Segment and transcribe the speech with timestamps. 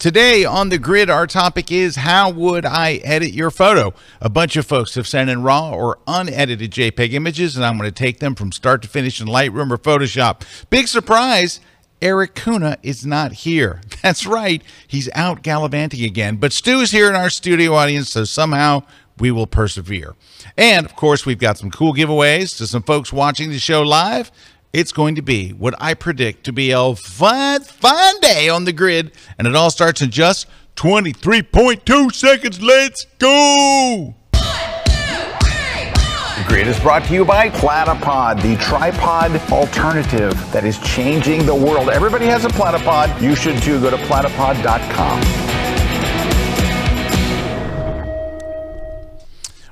[0.00, 3.92] Today on the grid, our topic is how would I edit your photo?
[4.22, 7.86] A bunch of folks have sent in raw or unedited JPEG images, and I'm going
[7.86, 10.40] to take them from start to finish in Lightroom or Photoshop.
[10.70, 11.60] Big surprise!
[12.00, 13.82] Erik Kuna is not here.
[14.02, 16.36] That's right, he's out gallivanting again.
[16.36, 18.84] But Stu is here in our studio audience, so somehow
[19.18, 20.14] we will persevere.
[20.56, 24.32] And of course, we've got some cool giveaways to some folks watching the show live
[24.72, 28.72] it's going to be what I predict to be a fun, fun day on the
[28.72, 29.12] grid.
[29.38, 30.46] And it all starts in just
[30.76, 32.62] 23.2 seconds.
[32.62, 34.14] Let's go.
[34.32, 41.54] The grid is brought to you by Platypod, the tripod alternative that is changing the
[41.54, 41.90] world.
[41.90, 43.20] Everybody has a platypod.
[43.20, 43.80] You should too.
[43.80, 45.20] Go to platypod.com.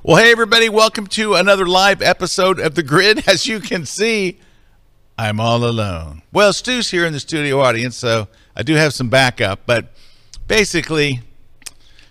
[0.02, 3.24] Well, hey, everybody, welcome to another live episode of The Grid.
[3.28, 4.40] As you can see,
[5.18, 6.22] I'm all alone.
[6.32, 9.86] Well, Stu's here in the studio audience, so I do have some backup, but
[10.46, 11.22] basically,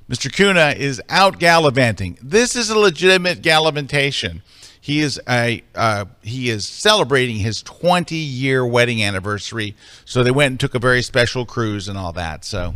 [0.09, 0.31] Mr.
[0.31, 2.17] Kuna is out gallivanting.
[2.21, 4.43] This is a legitimate gallivantation.
[4.81, 10.51] He is a uh, he is celebrating his 20 year wedding anniversary, so they went
[10.51, 12.43] and took a very special cruise and all that.
[12.43, 12.75] So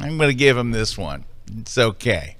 [0.00, 1.24] I'm going to give him this one.
[1.58, 2.36] It's okay.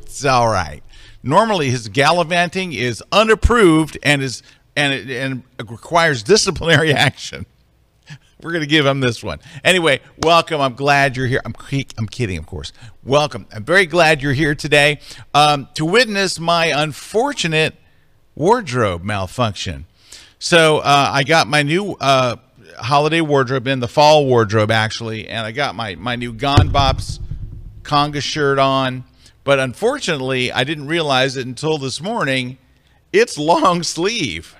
[0.00, 0.82] It's all right.
[1.22, 4.42] Normally, his gallivanting is unapproved and is
[4.80, 7.46] and it, and it requires disciplinary action.
[8.42, 9.38] We're going to give him this one.
[9.62, 10.62] Anyway, welcome.
[10.62, 11.42] I'm glad you're here.
[11.44, 11.54] I'm,
[11.98, 12.72] I'm kidding, of course.
[13.04, 13.46] Welcome.
[13.52, 15.00] I'm very glad you're here today
[15.34, 17.74] um, to witness my unfortunate
[18.34, 19.84] wardrobe malfunction.
[20.38, 22.36] So uh, I got my new uh,
[22.78, 27.20] holiday wardrobe in, the fall wardrobe, actually, and I got my, my new Gon Bops
[27.82, 29.04] conga shirt on.
[29.44, 32.56] But unfortunately, I didn't realize it until this morning.
[33.12, 34.56] It's long sleeve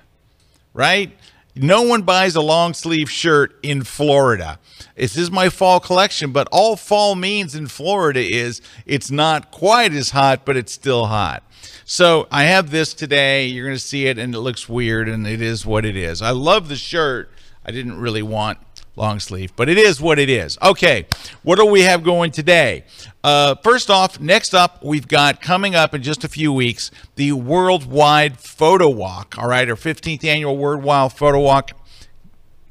[0.73, 1.17] right?
[1.55, 4.57] No one buys a long sleeve shirt in Florida.
[4.95, 9.91] This is my fall collection, but all fall means in Florida is it's not quite
[9.93, 11.43] as hot, but it's still hot.
[11.83, 13.47] So I have this today.
[13.47, 16.21] You're going to see it, and it looks weird, and it is what it is.
[16.21, 17.29] I love the shirt.
[17.65, 18.59] I didn't really want
[18.95, 20.57] long sleeve, but it is what it is.
[20.61, 21.05] Okay,
[21.43, 22.83] what do we have going today?
[23.23, 27.31] Uh, first off, next up, we've got coming up in just a few weeks the
[27.31, 29.37] Worldwide Photo Walk.
[29.37, 31.71] All right, our 15th annual Worldwide Photo Walk.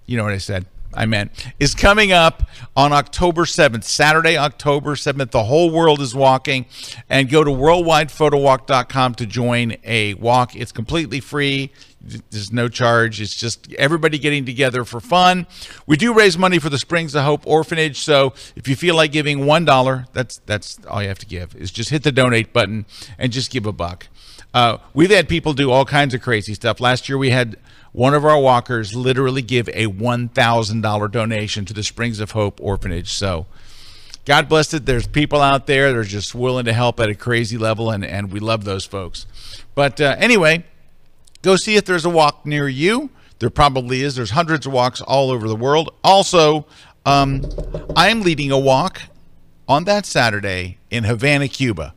[0.07, 0.67] You know what I said.
[0.93, 2.43] I meant, is coming up
[2.77, 5.31] on October 7th, Saturday, October 7th.
[5.31, 6.67] The whole world is walking.
[7.09, 10.57] And go to worldwidephotowalk.com to join a walk.
[10.57, 11.71] It's completely free.
[12.01, 13.21] There's no charge.
[13.21, 15.47] It's just everybody getting together for fun.
[15.87, 18.01] We do raise money for the Springs of Hope Orphanage.
[18.01, 21.71] So if you feel like giving $1, that's, that's all you have to give, is
[21.71, 22.87] just hit the donate button
[23.19, 24.09] and just give a buck.
[24.55, 26.81] Uh, we've had people do all kinds of crazy stuff.
[26.81, 27.57] Last year we had
[27.93, 33.13] one of our walkers literally give a $1,000 donation to the Springs of Hope orphanage.
[33.13, 33.47] So
[34.25, 34.87] God bless it.
[34.87, 38.05] There's people out there that are just willing to help at a crazy level, and,
[38.05, 39.27] and we love those folks.
[39.75, 40.65] But uh, anyway,
[41.43, 43.11] go see if there's a walk near you.
[43.39, 44.17] There probably is.
[44.17, 45.95] There's hundreds of walks all over the world.
[46.05, 46.67] Also,
[47.07, 47.43] um,
[47.97, 49.03] I'm leading a walk
[49.67, 51.95] on that Saturday in Havana, Cuba.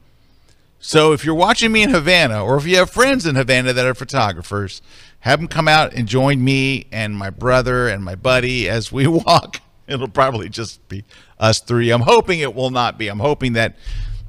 [0.80, 3.86] So if you're watching me in Havana, or if you have friends in Havana that
[3.86, 4.82] are photographers,
[5.22, 9.08] have them come out and join me and my brother and my buddy as we
[9.26, 9.62] walk.
[9.88, 11.04] It'll probably just be
[11.40, 11.90] us three.
[11.90, 13.08] I'm hoping it will not be.
[13.08, 13.76] I'm hoping that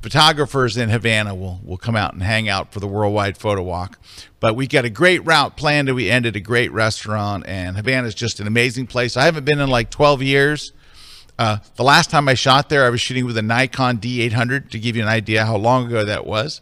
[0.04, 3.98] photographers in Havana will, will come out and hang out for the Worldwide Photo Walk.
[4.38, 7.44] But we got a great route planned and we ended a great restaurant.
[7.46, 9.16] And Havana is just an amazing place.
[9.16, 10.72] I haven't been in like 12 years.
[11.38, 14.78] Uh, the last time I shot there, I was shooting with a Nikon D800 to
[14.78, 16.60] give you an idea how long ago that was.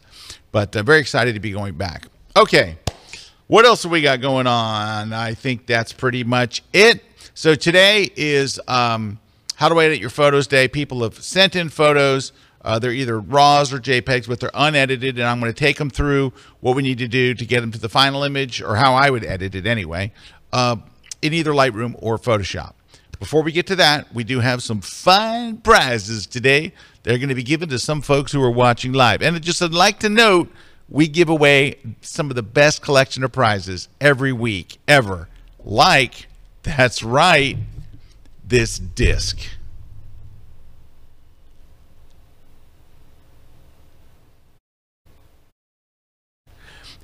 [0.53, 2.07] But uh, very excited to be going back.
[2.37, 2.79] Okay,
[3.49, 5.13] what else have we got going on?
[5.13, 7.03] I think that's pretty much it.
[7.35, 9.19] So today is um,
[9.57, 10.69] How to Edit Your Photos Day.
[10.69, 12.31] People have sent in photos.
[12.65, 15.91] Uh, they're either RAWs or JPEGs, but they're unedited, and I'm going to take them
[15.91, 18.95] through what we need to do to get them to the final image, or how
[18.95, 20.13] I would edit it anyway,
[20.53, 20.77] uh,
[21.21, 22.75] in either Lightroom or Photoshop.
[23.19, 26.73] Before we get to that, we do have some fine prizes today.
[27.05, 29.23] They're going to be given to some folks who are watching live.
[29.23, 30.53] And just I'd like to note,
[30.89, 35.29] we give away some of the best collection of prizes every week, ever.
[35.65, 36.27] Like,
[36.63, 37.57] that's right,
[38.45, 39.39] this disc.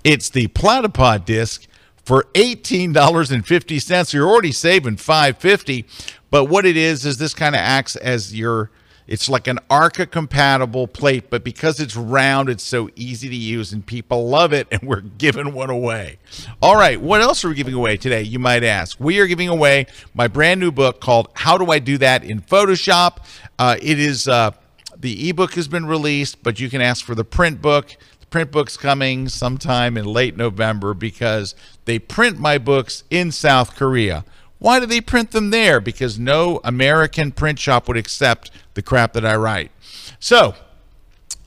[0.09, 1.67] It's the Platypod disc
[2.03, 4.15] for $18.50.
[4.15, 5.85] You're already saving $5.50.
[6.31, 8.71] But what it is is this kind of acts as your
[9.07, 13.75] It's like an Arca compatible plate, but because it's round, it's so easy to use
[13.75, 16.19] and people love it, and we're giving one away.
[16.63, 18.99] All right, what else are we giving away today, you might ask?
[18.99, 22.41] We are giving away my brand new book called How Do I Do That in
[22.41, 23.19] Photoshop?
[23.59, 24.53] Uh, it is, uh,
[24.97, 27.95] the ebook has been released, but you can ask for the print book.
[28.31, 31.55] Print book's coming sometime in late November because
[31.87, 34.25] they print my books in South Korea.
[34.59, 35.81] Why do they print them there?
[35.81, 39.71] Because no American print shop would accept the crap that I write.
[40.19, 40.55] So,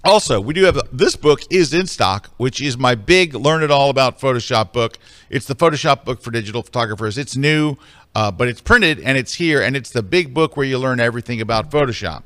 [0.03, 3.69] also, we do have this book is in stock, which is my big learn it
[3.69, 4.97] all about Photoshop book.
[5.29, 7.19] It's the Photoshop book for digital photographers.
[7.19, 7.75] It's new,
[8.15, 10.99] uh, but it's printed and it's here, and it's the big book where you learn
[10.99, 12.23] everything about Photoshop.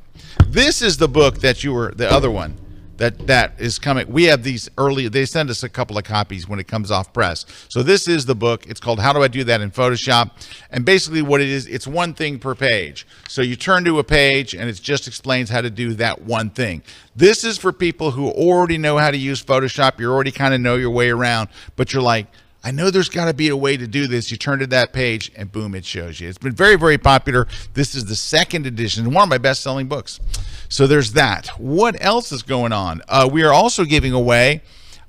[0.48, 2.56] This is the book that you were the other one
[2.98, 4.08] that that is coming.
[4.10, 5.08] We have these early.
[5.08, 7.46] They send us a couple of copies when it comes off press.
[7.68, 8.66] So this is the book.
[8.68, 10.32] It's called How Do I Do That in Photoshop?
[10.72, 13.06] And basically, what it is, it's one thing per page.
[13.28, 16.50] So you turn to a page, and it just explains how to do that one
[16.50, 16.84] thing.
[17.16, 20.00] This is for people who already know how to use Photoshop.
[20.00, 22.28] You already kind of know your way around, but you're like.
[22.64, 24.32] I know there's got to be a way to do this.
[24.32, 26.28] You turn to that page and boom, it shows you.
[26.28, 27.48] It's been very, very popular.
[27.76, 30.20] This is the second edition, one of my best selling books.
[30.70, 31.48] So there's that.
[31.58, 33.02] What else is going on?
[33.08, 34.62] Uh, we are also giving away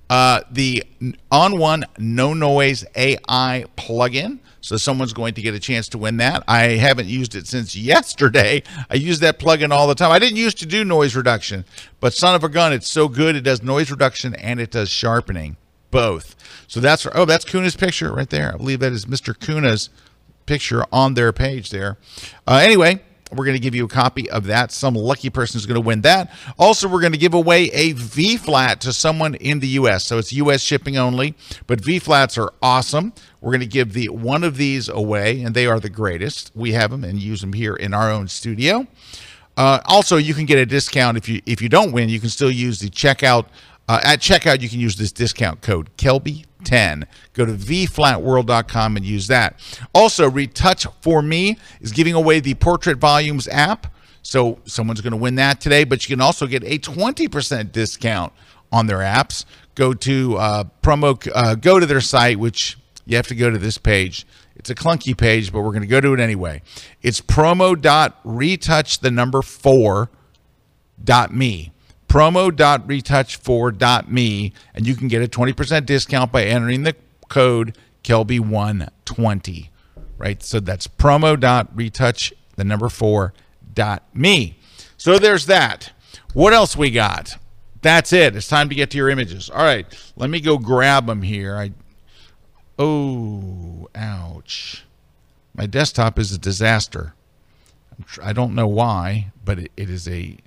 [0.09, 0.85] uh, the
[1.33, 4.41] ON1 No Noise AI plugin.
[4.61, 6.43] So someone's going to get a chance to win that.
[6.49, 8.65] I haven't used it since yesterday.
[8.91, 10.11] I use that plugin all the time.
[10.11, 11.65] I didn't used to do noise reduction,
[12.01, 13.37] but son of a gun, it's so good.
[13.37, 15.57] It does noise reduction and it does sharpening
[15.93, 16.35] both.
[16.67, 18.55] So that's oh, that's Kuna's picture right there.
[18.55, 19.39] I believe that is Mr.
[19.39, 19.89] Kuna's
[20.47, 21.97] picture on their page there.
[22.47, 23.01] Uh, anyway,
[23.33, 24.71] we're going to give you a copy of that.
[24.71, 26.33] Some lucky person is going to win that.
[26.59, 30.05] Also, we're going to give away a V flat to someone in the U.S.
[30.07, 30.61] So it's U.S.
[30.63, 31.35] shipping only,
[31.67, 33.13] but V flats are awesome.
[33.41, 36.53] We're going to give the one of these away, and they are the greatest.
[36.55, 38.87] We have them and use them here in our own studio.
[39.57, 42.09] Uh, also, you can get a discount if you if you don't win.
[42.09, 43.47] You can still use the checkout
[43.89, 45.97] uh, at checkout, you can use this discount code
[46.67, 47.05] Kelby10.
[47.33, 49.61] Go to vflatworld.com and use that.
[49.95, 53.93] Also, Retouch for Me is giving away the Portrait Volumes app.
[54.23, 58.33] So someone's going to win that today, but you can also get a 20% discount
[58.73, 59.45] on their apps.
[59.77, 63.59] Go to uh, promo, uh, go to their site, which you have to go to
[63.59, 64.27] this page.
[64.57, 66.63] It's a clunky page, but we're going to go to it anyway.
[67.03, 70.11] It's promo.retouch the number four
[71.05, 71.73] dot me
[72.17, 76.97] promo.retouch4.me and you can get a 20% discount by entering the
[77.29, 79.69] code kelby120
[80.17, 80.43] right?
[80.43, 84.59] So that's promo.retouch the number 4.me
[84.97, 85.93] so there's that.
[86.33, 87.37] What else we got?
[87.83, 88.35] That's it.
[88.35, 89.51] It's time to get to your images.
[89.51, 89.85] All right
[90.17, 91.55] let me go grab them here.
[91.55, 91.73] I
[92.79, 94.87] oh ouch.
[95.55, 97.13] My desktop is a disaster.
[98.23, 100.39] I don't know why but it, it is a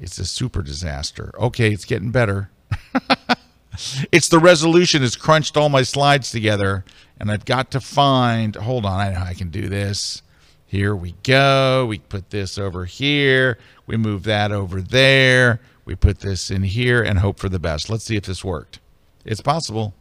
[0.00, 1.32] it's a super disaster.
[1.38, 2.50] Okay, it's getting better.
[4.12, 6.84] it's the resolution has crunched all my slides together,
[7.18, 8.56] and I've got to find.
[8.56, 10.22] Hold on, I know I can do this.
[10.66, 11.86] Here we go.
[11.86, 13.58] We put this over here.
[13.86, 15.60] We move that over there.
[15.84, 17.88] We put this in here and hope for the best.
[17.88, 18.80] Let's see if this worked.
[19.24, 19.94] It's possible.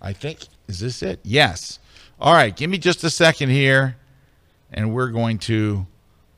[0.00, 0.40] I think.
[0.68, 1.18] Is this it?
[1.24, 1.80] Yes.
[2.20, 2.54] All right.
[2.54, 3.96] Give me just a second here,
[4.72, 5.86] and we're going to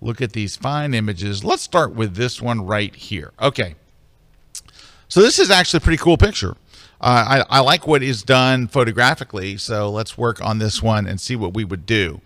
[0.01, 1.45] look at these fine images.
[1.45, 3.33] Let's start with this one right here.
[3.41, 3.75] Okay.
[5.09, 6.57] So this is actually a pretty cool picture.
[7.01, 11.21] Uh, I, I like what is done photographically, so let's work on this one and
[11.21, 12.21] see what we would do.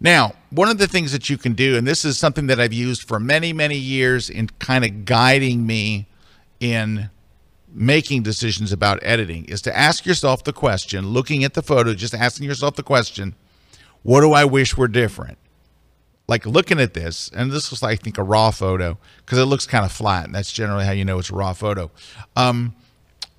[0.00, 2.72] Now, one of the things that you can do, and this is something that I've
[2.72, 6.06] used for many, many years in kind of guiding me
[6.60, 7.10] in
[7.72, 12.14] making decisions about editing, is to ask yourself the question, looking at the photo, just
[12.14, 13.34] asking yourself the question,
[14.02, 15.38] what do I wish were different?
[16.28, 19.66] Like looking at this, and this was, I think, a raw photo because it looks
[19.66, 21.90] kind of flat, and that's generally how you know it's a raw photo.
[22.34, 22.74] Um,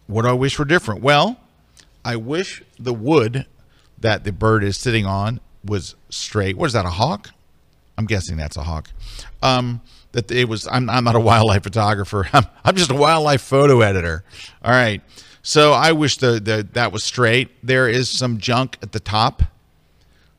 [0.07, 1.01] what do I wish were different?
[1.01, 1.37] Well,
[2.05, 3.45] I wish the wood
[3.97, 6.57] that the bird is sitting on was straight.
[6.57, 6.85] What is that?
[6.85, 7.31] A hawk?
[7.97, 8.89] I'm guessing that's a hawk.
[9.41, 9.81] Um,
[10.13, 10.67] that it was.
[10.67, 12.27] I'm, I'm not a wildlife photographer.
[12.33, 14.23] I'm, I'm just a wildlife photo editor.
[14.63, 15.01] All right.
[15.41, 17.49] So I wish the, the that was straight.
[17.65, 19.43] There is some junk at the top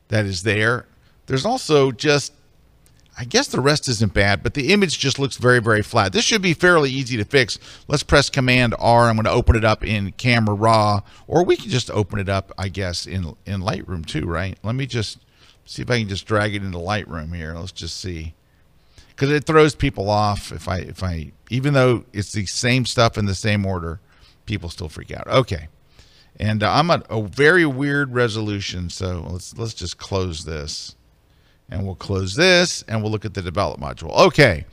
[0.09, 0.87] that is there.
[1.27, 2.33] There's also just
[3.21, 6.13] I guess the rest isn't bad, but the image just looks very, very flat.
[6.13, 7.59] This should be fairly easy to fix.
[7.89, 9.09] Let's press Command R.
[9.09, 12.29] I'm going to open it up in Camera Raw, or we can just open it
[12.29, 14.57] up, I guess, in in Lightroom too, right?
[14.63, 15.19] Let me just
[15.65, 17.55] see if I can just drag it into Lightroom here.
[17.55, 18.35] Let's just see,
[19.09, 23.19] because it throws people off if I if I even though it's the same stuff
[23.19, 23.99] in the same order,
[24.47, 25.27] people still freak out.
[25.27, 25.67] Okay,
[26.39, 30.95] and uh, I'm at a very weird resolution, so let's let's just close this
[31.71, 34.17] And we'll close this and we'll look at the develop module.
[34.27, 34.65] Okay.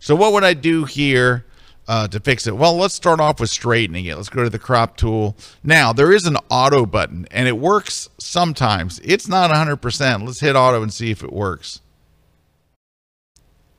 [0.00, 1.44] So what would I do here
[1.86, 2.56] uh, to fix it?
[2.56, 4.16] Well, let's start off with straightening it.
[4.16, 5.36] Let's go to the crop tool.
[5.62, 9.00] Now, there is an auto button and it works sometimes.
[9.04, 10.26] It's not 100%.
[10.26, 11.80] Let's hit auto and see if it works.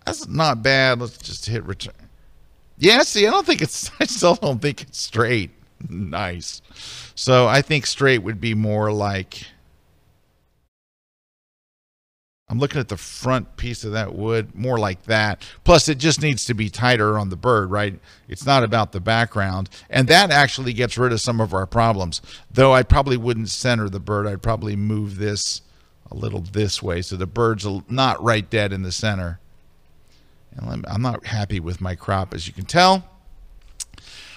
[0.06, 1.00] That's not bad.
[1.00, 1.94] Let's just hit return.
[2.78, 5.52] Yeah, see, I don't think it's, I still don't think it's straight.
[5.90, 6.62] Nice.
[7.16, 9.46] So I think straight would be more like,
[12.52, 15.48] I'm looking at the front piece of that wood, more like that.
[15.64, 17.98] Plus, it just needs to be tighter on the bird, right?
[18.28, 19.70] It's not about the background.
[19.90, 22.22] And that actually gets rid of some of our problems.
[22.52, 24.28] Though I probably wouldn't center the bird.
[24.28, 25.62] I'd probably move this
[26.12, 29.40] a little this way so the bird's not right dead in the center.
[30.54, 33.06] And I'm not happy with my crop, as you can tell.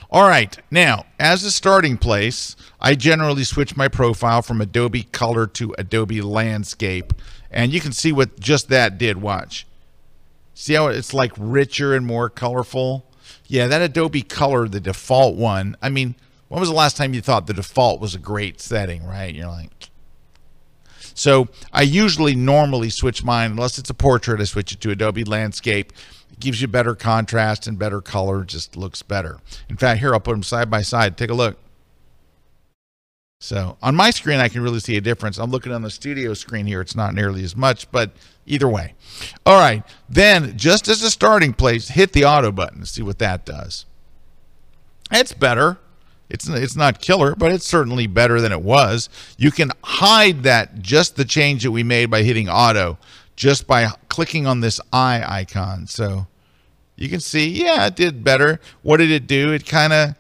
[0.09, 5.49] All right, now, as a starting place, I generally switch my profile from Adobe Color
[5.49, 7.13] to Adobe Landscape.
[7.55, 9.23] And you can see what just that did.
[9.23, 9.67] Watch.
[10.55, 13.07] See how it's like richer and more colorful?
[13.47, 15.77] Yeah, that Adobe Color, the default one.
[15.81, 16.17] I mean,
[16.49, 19.35] when was the last time you thought the default was a great setting, right?
[19.35, 19.71] You're like,
[21.15, 25.25] so I usually normally switch mine, unless it's a portrait, I switch it to Adobe
[25.25, 25.93] Landscape.
[26.33, 29.39] It gives you better contrast and better color, just looks better.
[29.69, 31.17] In fact, here I'll put them side by side.
[31.17, 31.59] Take a look.
[33.45, 35.37] So on my screen, I can really see a difference.
[35.37, 36.81] I'm looking on the studio screen here.
[36.81, 38.13] It's not nearly as much, but
[38.47, 38.95] either way.
[39.45, 39.83] All right.
[40.09, 43.85] Then just as a starting place, hit the auto button and see what that does.
[45.13, 45.77] It's better.
[46.31, 49.11] It's, it's not killer, but it's certainly better than it was.
[49.37, 52.97] You can hide that, just the change that we made by hitting auto,
[53.37, 55.87] just by clicking on this eye icon.
[55.87, 56.29] So
[56.97, 58.59] you can see, yeah, it did better.
[58.81, 59.53] What did it do?
[59.53, 60.15] It kind of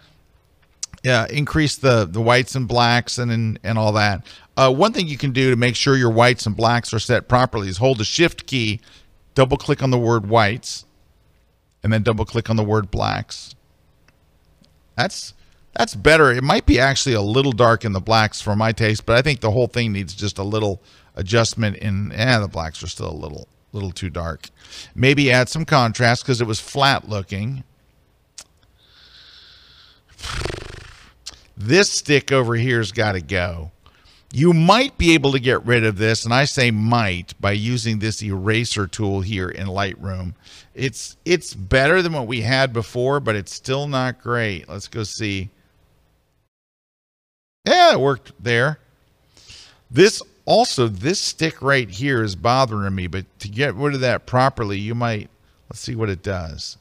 [1.04, 4.26] yeah, increase the the whites and blacks and and, and all that.
[4.56, 7.28] Uh, one thing you can do to make sure your whites and blacks are set
[7.28, 8.80] properly is hold the shift key,
[9.34, 10.86] double click on the word whites,
[11.82, 13.54] and then double click on the word blacks.
[14.96, 15.34] That's
[15.76, 16.32] that's better.
[16.32, 19.22] It might be actually a little dark in the blacks for my taste, but I
[19.22, 20.80] think the whole thing needs just a little
[21.16, 24.48] adjustment in yeah, the blacks are still a little little too dark.
[24.94, 27.64] Maybe add some contrast because it was flat looking.
[31.56, 33.70] This stick over here's got to go.
[34.32, 38.00] You might be able to get rid of this, and I say might, by using
[38.00, 40.34] this eraser tool here in Lightroom.
[40.74, 44.68] It's it's better than what we had before, but it's still not great.
[44.68, 45.50] Let's go see.
[47.64, 48.80] Yeah, it worked there.
[49.88, 54.26] This also, this stick right here is bothering me, but to get rid of that
[54.26, 55.30] properly, you might,
[55.70, 56.76] let's see what it does.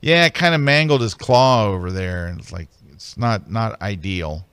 [0.00, 2.68] Yeah, it kind of mangled his claw over there, and it's like,
[3.04, 4.46] it's not not ideal.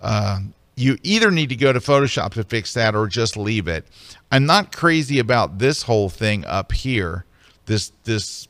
[0.00, 0.38] Uh,
[0.76, 3.84] you either need to go to Photoshop to fix that or just leave it.
[4.30, 7.24] I'm not crazy about this whole thing up here.
[7.66, 8.46] This this,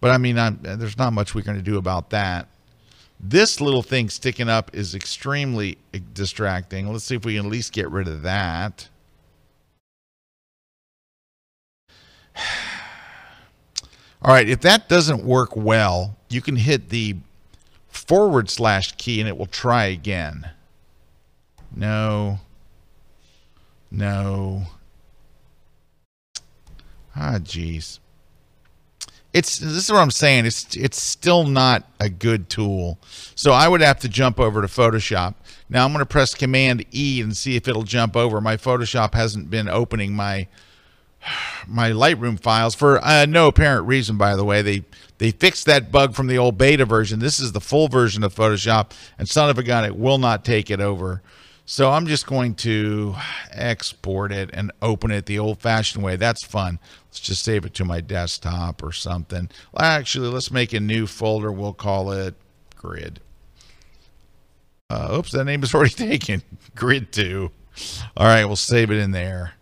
[0.00, 2.48] but I mean, I'm, there's not much we're going to do about that.
[3.20, 5.78] This little thing sticking up is extremely
[6.12, 6.90] distracting.
[6.90, 8.88] Let's see if we can at least get rid of that.
[14.22, 17.16] All right, if that doesn't work well, you can hit the
[17.92, 20.50] forward slash key and it will try again.
[21.74, 22.40] No.
[23.90, 24.64] No.
[27.14, 27.98] Ah, jeez.
[29.32, 30.44] It's this is what I'm saying.
[30.44, 32.98] It's it's still not a good tool.
[33.34, 35.34] So I would have to jump over to Photoshop.
[35.70, 38.40] Now I'm going to press Command E and see if it'll jump over.
[38.42, 40.48] My Photoshop hasn't been opening my
[41.66, 44.16] my Lightroom files for uh, no apparent reason.
[44.16, 44.84] By the way, they
[45.18, 47.20] they fixed that bug from the old beta version.
[47.20, 50.44] This is the full version of Photoshop, and son of a gun, it will not
[50.44, 51.22] take it over.
[51.64, 53.14] So I'm just going to
[53.52, 56.16] export it and open it the old-fashioned way.
[56.16, 56.80] That's fun.
[57.06, 59.48] Let's just save it to my desktop or something.
[59.78, 61.52] Actually, let's make a new folder.
[61.52, 62.34] We'll call it
[62.76, 63.20] Grid.
[64.90, 66.42] Uh, oops, that name is already taken.
[66.74, 67.50] Grid 2.
[68.16, 69.54] All right, we'll save it in there.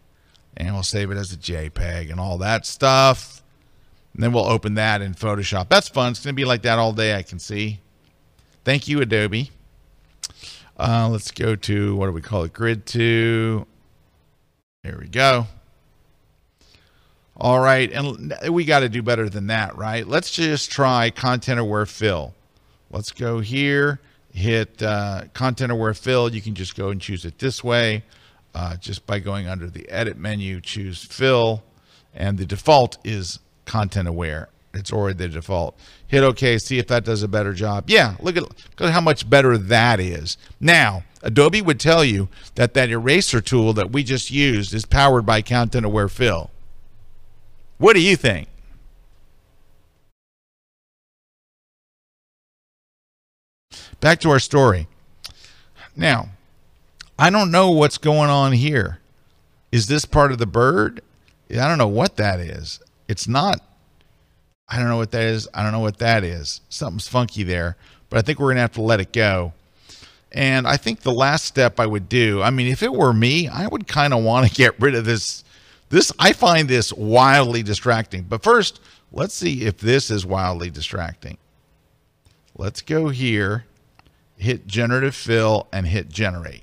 [0.60, 3.42] And we'll save it as a JPEG and all that stuff.
[4.12, 5.68] And then we'll open that in Photoshop.
[5.68, 6.10] That's fun.
[6.10, 7.80] It's going to be like that all day, I can see.
[8.64, 9.50] Thank you, Adobe.
[10.78, 12.52] Uh, let's go to, what do we call it?
[12.52, 13.66] Grid 2.
[14.82, 15.46] There we go.
[17.36, 17.90] All right.
[17.90, 20.06] And we got to do better than that, right?
[20.06, 22.34] Let's just try Content Aware Fill.
[22.90, 24.00] Let's go here,
[24.34, 26.34] hit uh, Content Aware Fill.
[26.34, 28.04] You can just go and choose it this way.
[28.54, 31.62] Uh, just by going under the Edit menu, choose Fill.
[32.14, 34.48] And the default is content aware.
[34.72, 35.76] It's already the default.
[36.06, 37.84] Hit OK, see if that does a better job.
[37.88, 40.36] Yeah, look at, look at how much better that is.
[40.60, 45.26] Now, Adobe would tell you that that eraser tool that we just used is powered
[45.26, 46.50] by Content Aware Fill.
[47.78, 48.48] What do you think?
[54.00, 54.88] Back to our story.
[55.96, 56.30] Now,
[57.20, 58.98] I don't know what's going on here.
[59.70, 61.02] Is this part of the bird?
[61.50, 62.80] I don't know what that is.
[63.08, 63.60] It's not.
[64.66, 65.46] I don't know what that is.
[65.52, 66.62] I don't know what that is.
[66.70, 67.76] Something's funky there,
[68.08, 69.52] but I think we're going to have to let it go.
[70.32, 73.48] And I think the last step I would do, I mean, if it were me,
[73.48, 75.44] I would kind of want to get rid of this.
[75.90, 78.22] This I find this wildly distracting.
[78.22, 78.80] But first,
[79.12, 81.36] let's see if this is wildly distracting.
[82.56, 83.66] Let's go here,
[84.38, 86.62] hit generative fill, and hit generate.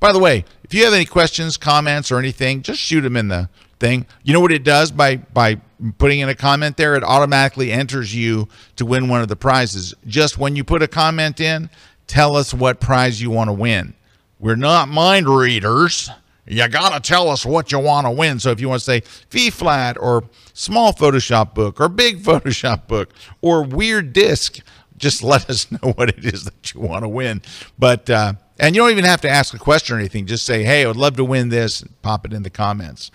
[0.00, 3.28] By the way, if you have any questions, comments, or anything, just shoot them in
[3.28, 3.48] the
[3.80, 4.06] thing.
[4.22, 5.60] You know what it does by by
[5.98, 6.94] putting in a comment there?
[6.94, 9.94] It automatically enters you to win one of the prizes.
[10.06, 11.70] Just when you put a comment in,
[12.06, 13.94] tell us what prize you want to win.
[14.38, 16.10] We're not mind readers.
[16.46, 18.40] You got to tell us what you want to win.
[18.40, 20.24] So if you want to say V flat or
[20.54, 23.10] small Photoshop book or big Photoshop book
[23.42, 24.58] or weird disc,
[24.98, 27.42] just let us know what it is that you want to win.
[27.78, 30.26] But uh, and you don't even have to ask a question or anything.
[30.26, 33.10] Just say, "Hey, I would love to win this." and Pop it in the comments.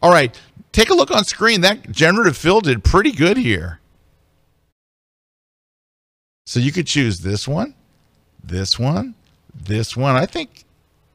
[0.00, 0.38] All right,
[0.72, 1.60] take a look on screen.
[1.62, 3.80] That generative fill did pretty good here.
[6.46, 7.74] So you could choose this one,
[8.42, 9.14] this one,
[9.54, 10.16] this one.
[10.16, 10.64] I think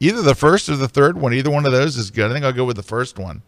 [0.00, 2.30] either the first or the third one, either one of those is good.
[2.30, 3.42] I think I'll go with the first one.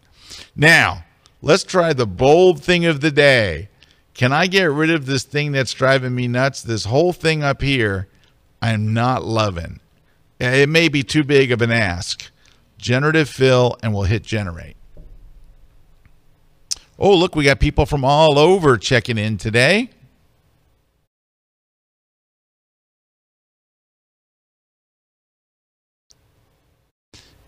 [0.55, 1.03] Now,
[1.41, 3.69] let's try the bold thing of the day.
[4.13, 6.61] Can I get rid of this thing that's driving me nuts?
[6.61, 8.07] This whole thing up here,
[8.61, 9.79] I'm not loving.
[10.39, 12.31] It may be too big of an ask.
[12.77, 14.75] Generative fill, and we'll hit generate.
[16.97, 19.89] Oh, look, we got people from all over checking in today.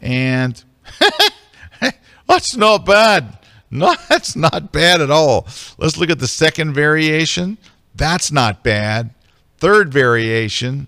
[0.02, 0.62] And
[2.28, 3.38] that's not bad.
[3.78, 5.48] No, that's not bad at all.
[5.80, 7.58] Let's look at the second variation.
[7.96, 9.16] That's not bad.
[9.58, 10.86] Third variation.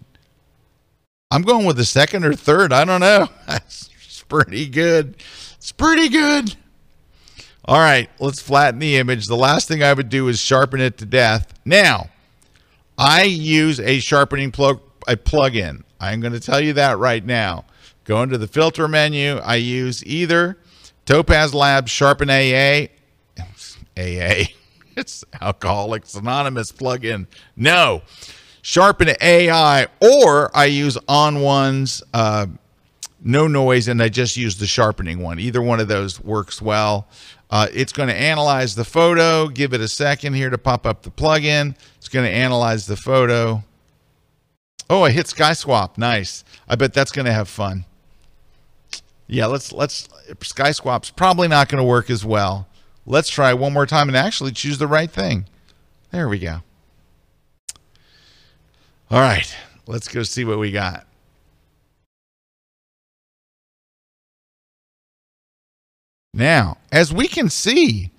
[1.31, 2.71] I'm going with the second or third.
[2.71, 3.27] I don't know.
[3.47, 5.15] That's pretty good.
[5.55, 6.55] It's pretty good.
[7.67, 9.25] All right, let's flatten the image.
[9.25, 11.51] The last thing I would do is sharpen it to death.
[11.65, 12.11] Now,
[12.99, 15.83] I use a sharpening plug a plug-in.
[15.99, 17.65] I'm going to tell you that right now.
[18.03, 19.37] Go into the filter menu.
[19.37, 20.57] I use either
[21.05, 22.87] Topaz Labs Sharpen AA.
[23.97, 24.45] AA.
[24.97, 27.27] It's Alcoholics Anonymous plug-in.
[27.57, 28.01] No.
[28.61, 32.45] Sharpen AI, or I use ON1's uh,
[33.21, 35.37] no noise and I just use the sharpening one.
[35.37, 37.09] Either one of those works well.
[37.49, 39.47] Uh, it's going to analyze the photo.
[39.49, 41.75] Give it a second here to pop up the plugin.
[41.97, 43.63] It's going to analyze the photo.
[44.89, 45.97] Oh, I hit Sky Swap.
[45.97, 46.43] Nice.
[46.69, 47.85] I bet that's going to have fun.
[49.27, 50.07] Yeah, let's let's
[50.41, 52.67] Sky Swap's probably not going to work as well.
[53.05, 55.45] Let's try one more time and actually choose the right thing.
[56.11, 56.61] There we go.
[59.11, 59.55] All right,
[59.87, 61.05] let's go see what we got.
[66.33, 68.11] Now, as we can see,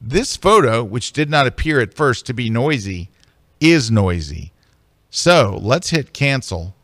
[0.00, 3.08] this photo, which did not appear at first to be noisy,
[3.60, 4.52] is noisy.
[5.08, 6.74] So let's hit cancel.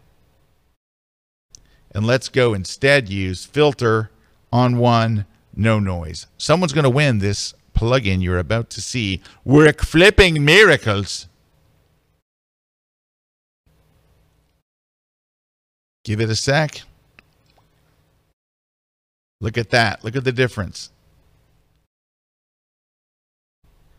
[1.98, 4.08] And let's go instead use filter
[4.52, 6.28] ON1, no noise.
[6.36, 9.20] Someone's going to win this plugin you're about to see.
[9.44, 11.26] Work flipping miracles.
[16.04, 16.82] Give it a sec.
[19.40, 20.04] Look at that.
[20.04, 20.90] Look at the difference.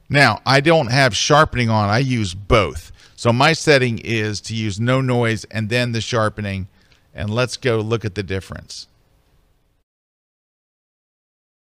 [0.07, 1.89] Now, I don't have sharpening on.
[1.89, 2.93] I use both.
[3.17, 6.69] So my setting is to use no noise and then the sharpening.
[7.13, 8.87] And let's go look at the difference.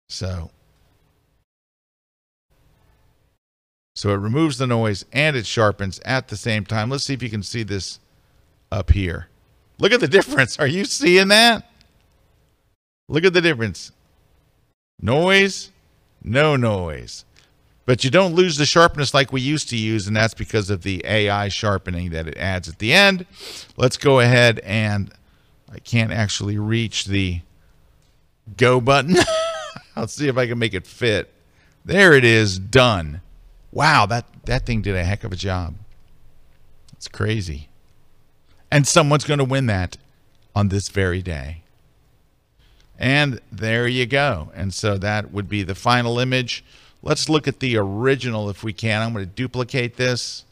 [0.09, 0.51] So,
[3.95, 6.89] so it removes the noise and it sharpens at the same time.
[6.89, 7.99] Let's see if you can see this
[8.71, 9.27] up here.
[9.79, 10.59] Look at the difference.
[10.59, 11.69] Are you seeing that?
[13.09, 13.91] Look at the difference.
[14.99, 15.71] Noise,
[16.23, 17.25] no noise.
[17.85, 20.83] But you don't lose the sharpness like we used to use, and that's because of
[20.83, 23.25] the AI sharpening that it adds at the end.
[23.77, 25.09] Let's go ahead and
[25.71, 27.41] I can't actually reach the
[28.55, 29.17] go button.
[29.95, 31.33] I'll see if I can make it fit.
[31.83, 33.21] There it is, done.
[33.71, 35.75] Wow, that, that thing did a heck of a job.
[36.93, 37.69] It's crazy.
[38.71, 39.97] And someone's going to win that
[40.55, 41.63] on this very day.
[42.97, 44.51] And there you go.
[44.55, 46.63] And so that would be the final image.
[47.03, 49.01] Let's look at the original if we can.
[49.01, 50.43] I'm going to duplicate this.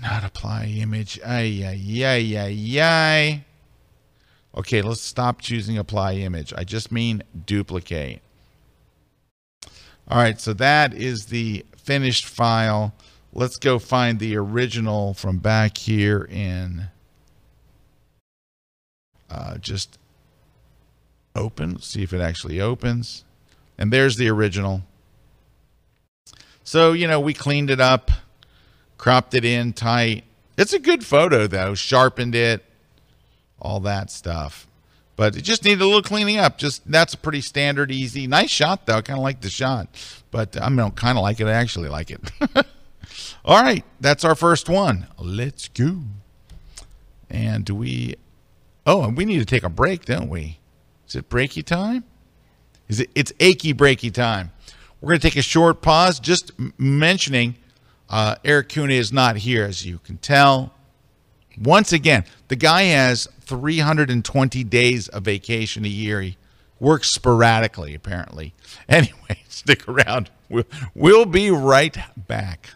[0.00, 1.18] Not apply image.
[1.24, 3.44] Ay, ay, ay, ay, ay.
[4.56, 6.52] Okay, let's stop choosing apply image.
[6.56, 8.20] I just mean duplicate.
[10.08, 12.94] All right, so that is the finished file.
[13.32, 16.88] Let's go find the original from back here in
[19.30, 19.98] uh, just
[21.34, 21.80] open.
[21.80, 23.24] See if it actually opens.
[23.76, 24.82] And there's the original.
[26.64, 28.10] So, you know, we cleaned it up,
[28.98, 30.24] cropped it in tight.
[30.56, 31.74] It's a good photo, though.
[31.74, 32.64] Sharpened it,
[33.60, 34.66] all that stuff.
[35.16, 36.58] But it just needed a little cleaning up.
[36.58, 38.96] Just that's a pretty standard, easy, nice shot, though.
[38.96, 39.88] I kind of like the shot.
[40.30, 41.46] But I don't kind of like it.
[41.46, 42.20] I actually like it.
[43.44, 45.06] all right, that's our first one.
[45.18, 46.02] Let's go.
[47.30, 48.16] And do we
[48.86, 50.60] Oh, and we need to take a break, don't we?
[51.08, 52.04] Is it breaky time?
[52.88, 53.10] Is it?
[53.16, 54.52] It's achy breaky time.
[55.00, 56.20] We're going to take a short pause.
[56.20, 57.56] Just mentioning,
[58.08, 60.72] uh, Erik Kuna is not here, as you can tell.
[61.60, 66.20] Once again, the guy has 320 days of vacation a year.
[66.20, 66.36] He
[66.78, 68.54] works sporadically, apparently.
[68.88, 70.30] Anyway, stick around.
[70.48, 70.64] We'll,
[70.94, 71.96] we'll be right
[72.28, 72.70] back.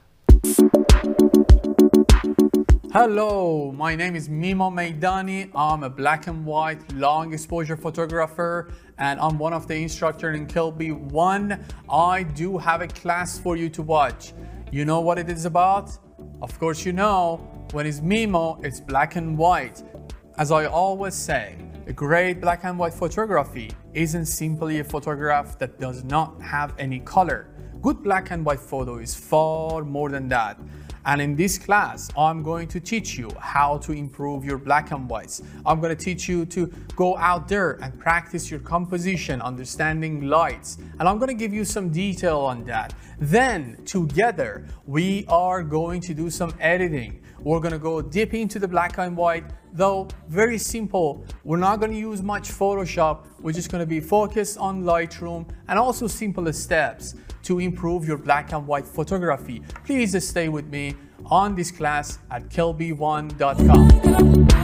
[2.92, 5.48] Hello, my name is Mimo Meidany.
[5.54, 10.48] I'm a black and white long exposure photographer and I'm one of the instructors in
[10.48, 11.62] KelbyOne.
[11.88, 14.32] I do have a class for you to watch.
[14.72, 15.90] You know what it is about?
[16.40, 17.38] Of course you know,
[17.72, 19.82] when it's Mimo, it's black and white.
[20.38, 21.56] As I always say,
[21.88, 27.00] a great black and white photography isn't simply a photograph that does not have any
[27.00, 27.48] color.
[27.82, 30.56] Good black and white photo is far more than that.
[31.06, 35.08] And in this class, I'm going to teach you how to improve your black and
[35.08, 35.42] whites.
[35.64, 40.78] I'm going to teach you to go out there and practice your composition, understanding lights.
[40.98, 42.94] And I'm going to give you some detail on that.
[43.18, 47.22] Then together, we are going to do some editing.
[47.42, 51.24] We're going to go deep into the black and white, though very simple.
[51.44, 53.24] We're not going to use much Photoshop.
[53.40, 58.18] We're just going to be focused on Lightroom and also simple steps to improve your
[58.18, 59.62] black and white photography.
[59.84, 60.94] Please stay with me
[61.26, 64.59] on this class at kelbyone.com.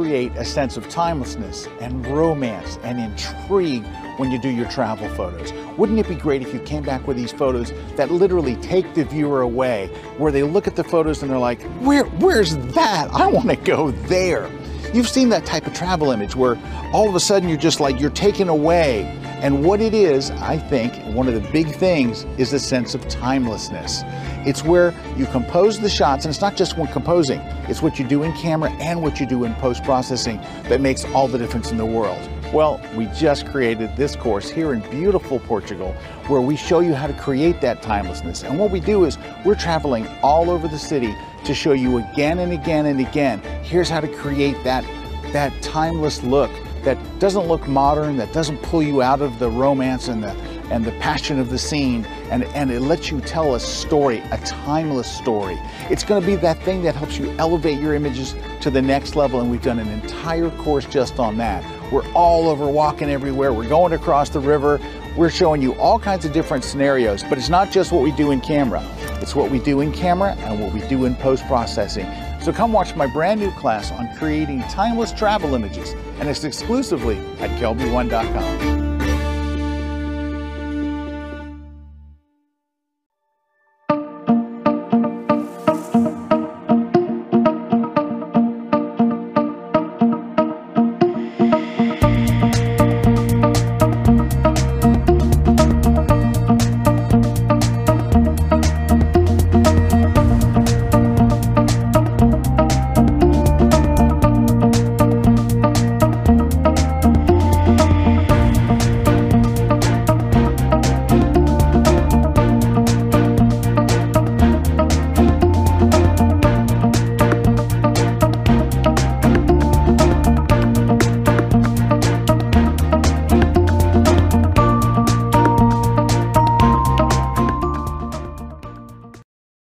[0.00, 3.84] create a sense of timelessness and romance and intrigue
[4.16, 5.52] when you do your travel photos?
[5.76, 9.04] Wouldn't it be great if you came back with these photos that literally take the
[9.04, 13.10] viewer away, where they look at the photos and they're like, Where, where's that?
[13.12, 14.50] I want to go there.
[14.94, 16.58] You've seen that type of travel image where
[16.94, 19.04] all of a sudden you're just like, you're taken away.
[19.42, 23.06] And what it is, I think, one of the big things is the sense of
[23.08, 24.02] timelessness.
[24.46, 28.06] It's where you compose the shots, and it's not just when composing, it's what you
[28.06, 31.70] do in camera and what you do in post processing that makes all the difference
[31.70, 32.28] in the world.
[32.52, 35.92] Well, we just created this course here in beautiful Portugal
[36.26, 38.42] where we show you how to create that timelessness.
[38.42, 42.38] And what we do is we're traveling all over the city to show you again
[42.38, 43.40] and again and again.
[43.62, 44.84] Here's how to create that,
[45.32, 46.50] that timeless look
[46.82, 50.34] that doesn't look modern, that doesn't pull you out of the romance and the
[50.70, 54.38] and the passion of the scene, and, and it lets you tell a story, a
[54.38, 55.58] timeless story.
[55.90, 59.16] It's going to be that thing that helps you elevate your images to the next
[59.16, 61.64] level, and we've done an entire course just on that.
[61.92, 64.80] We're all over walking everywhere, we're going across the river,
[65.16, 68.30] we're showing you all kinds of different scenarios, but it's not just what we do
[68.30, 68.82] in camera.
[69.20, 72.06] It's what we do in camera and what we do in post-processing.
[72.40, 77.18] So come watch my brand new class on creating timeless travel images, and it's exclusively
[77.38, 78.99] at kelbyone.com.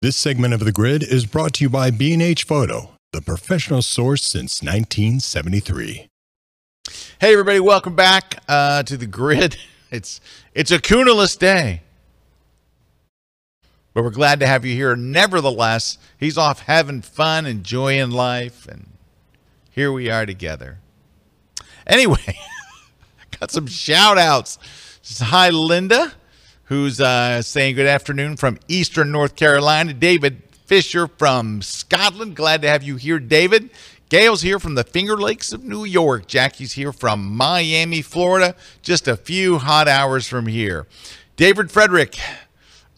[0.10, 4.24] This segment of The Grid is brought to you by B&H Photo, the professional source
[4.24, 6.08] since 1973.
[7.22, 9.58] Hey everybody, welcome back uh, to the grid.
[9.92, 10.20] It's
[10.56, 11.84] it's a Kunaless day.
[13.94, 14.96] But we're glad to have you here.
[14.96, 18.88] Nevertheless, he's off having fun, enjoying life, and
[19.70, 20.80] here we are together.
[21.86, 22.40] Anyway,
[23.40, 24.58] got some shout outs.
[25.22, 26.14] Hi, Linda,
[26.70, 29.92] who's uh, saying good afternoon from Eastern North Carolina.
[29.92, 32.36] David Fisher from Scotland.
[32.36, 33.72] Glad to have you here, David.
[34.08, 36.28] Gail's here from the Finger Lakes of New York.
[36.28, 40.86] Jackie's here from Miami, Florida, just a few hot hours from here.
[41.36, 42.20] David Frederick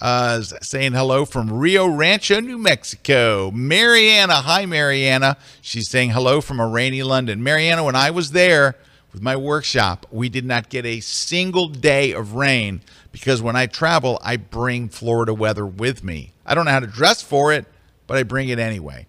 [0.02, 3.52] uh, saying hello from Rio Rancho, New Mexico.
[3.52, 5.38] Mariana, hi Mariana.
[5.62, 7.42] She's saying hello from a rainy London.
[7.42, 8.76] Mariana, when I was there
[9.14, 13.66] with my workshop, we did not get a single day of rain because when I
[13.66, 16.34] travel, I bring Florida weather with me.
[16.46, 17.66] I don't know how to dress for it,
[18.08, 19.08] but I bring it anyway.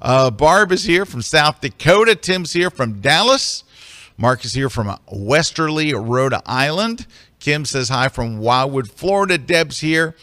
[0.00, 2.14] Uh, Barb is here from South Dakota.
[2.14, 3.64] Tim's here from Dallas.
[4.16, 7.06] Mark is here from Westerly, Rhode Island.
[7.38, 9.36] Kim says hi from Wildwood, Florida.
[9.36, 10.14] Deb's here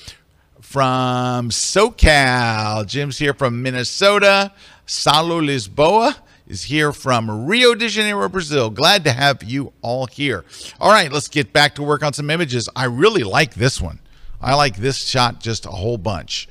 [0.62, 2.86] from SoCal.
[2.86, 4.54] Jim's here from Minnesota.
[4.86, 6.16] Salo Lisboa
[6.50, 8.70] is here from Rio de Janeiro, Brazil.
[8.70, 10.44] Glad to have you all here.
[10.82, 12.68] All right, let's get back to work on some images.
[12.76, 14.00] I really like this one.
[14.42, 16.50] I like this shot just a whole bunch.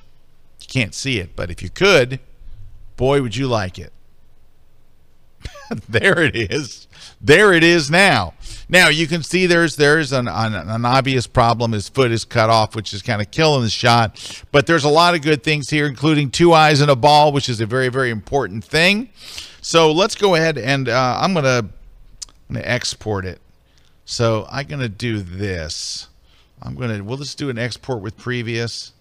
[0.60, 2.20] You can't see it, but if you could,
[2.96, 3.92] boy, would you like it.
[5.88, 6.86] there it is.
[7.20, 8.34] There it is now.
[8.68, 11.72] Now you can see there's there's an, an, an, obvious problem.
[11.72, 14.44] His foot is cut off, which is kind of killing the shot.
[14.52, 17.48] But there's a lot of good things here, including two eyes and a ball, which
[17.48, 19.08] is a very very important thing.
[19.68, 23.38] So let's go ahead and uh, I'm gonna I'm gonna export it.
[24.06, 26.08] So I'm gonna do this.
[26.62, 28.94] I'm gonna we'll just do an export with previous.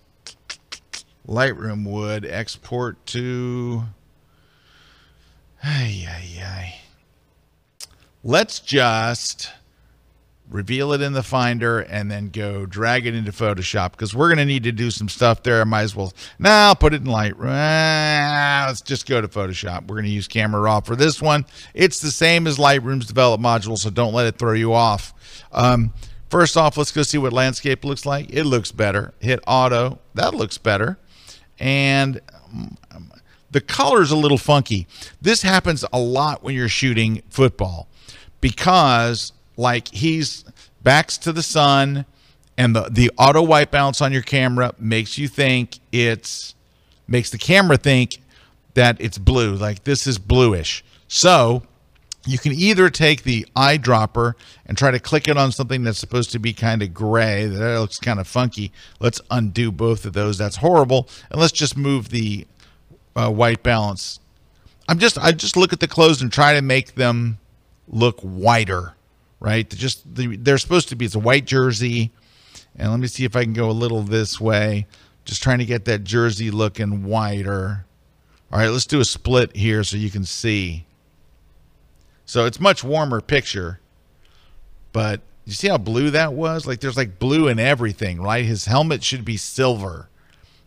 [1.26, 3.84] Lightroom would export to.
[5.64, 6.76] Ay, ay, ay.
[8.22, 9.50] Let's just
[10.50, 14.38] reveal it in the Finder and then go drag it into Photoshop because we're going
[14.38, 15.62] to need to do some stuff there.
[15.62, 16.14] I might as well.
[16.40, 17.52] Now nah, put it in Lightroom.
[17.52, 19.82] Ah, let's just go to Photoshop.
[19.88, 21.46] We're going to use Camera Raw for this one.
[21.74, 25.14] It's the same as Lightroom's develop module, so don't let it throw you off.
[25.52, 25.94] Um,
[26.30, 28.34] first off, let's go see what landscape looks like.
[28.34, 29.14] It looks better.
[29.20, 30.00] Hit Auto.
[30.14, 30.98] That looks better.
[31.60, 32.22] And
[32.54, 33.12] um,
[33.52, 34.88] the color is a little funky.
[35.22, 37.88] This happens a lot when you're shooting football
[38.40, 40.46] because like he's
[40.82, 42.06] backs to the sun
[42.58, 46.56] and the, the auto white balance on your camera makes you think it's
[47.08, 48.18] makes the camera think
[48.74, 50.84] that it's blue like this is bluish.
[51.08, 51.64] So
[52.26, 54.34] you can either take the eyedropper
[54.66, 57.80] and try to click it on something that's supposed to be kind of gray that
[57.80, 58.72] looks kind of funky.
[59.00, 60.38] Let's undo both of those.
[60.38, 61.08] That's horrible.
[61.32, 62.46] And let's just move the
[63.16, 64.20] uh, white balance.
[64.90, 67.40] I'm just i just look at the clothes and try to make them
[67.88, 68.94] look whiter,
[69.40, 69.70] right?
[69.70, 71.06] Just they're supposed to be.
[71.06, 72.12] It's a white jersey,
[72.76, 74.88] and let me see if I can go a little this way.
[75.26, 77.86] Just trying to get that jersey looking whiter.
[78.52, 80.86] All right, let's do a split here so you can see.
[82.26, 83.80] So it's much warmer picture,
[84.94, 86.66] but you see how blue that was?
[86.68, 88.46] Like there's like blue in everything, right?
[88.46, 90.10] His helmet should be silver.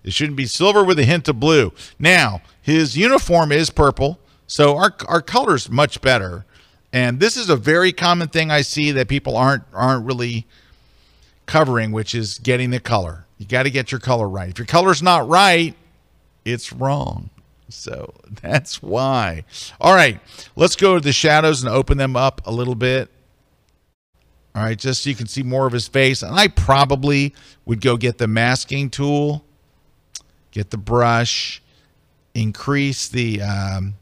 [0.02, 1.72] It shouldn't be silver with a hint of blue.
[1.98, 6.46] Now, his uniform is purple, so our our color's much better.
[6.92, 10.46] And this is a very common thing I see that people aren't aren't really
[11.46, 13.26] covering, which is getting the color.
[13.38, 14.50] You got to get your color right.
[14.50, 15.74] If your color's not right,
[16.44, 17.31] it's wrong.
[17.68, 19.44] So that's why.
[19.81, 20.20] All right,
[20.57, 23.09] let's go to the shadows and open them up a little bit.
[24.55, 26.22] All right, just so you can see more of his face.
[26.22, 27.35] And I probably
[27.66, 29.44] would go get the masking tool,
[30.50, 31.62] get the brush,
[32.35, 33.94] increase the um,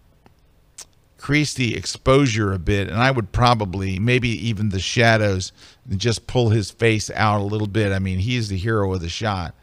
[1.28, 5.52] increase the exposure a bit, and I would probably maybe even the shadows
[5.94, 7.92] just pull his face out a little bit.
[7.92, 9.54] I mean, he's the hero of the shot.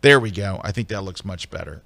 [0.00, 0.60] There we go.
[0.64, 1.82] I think that looks much better.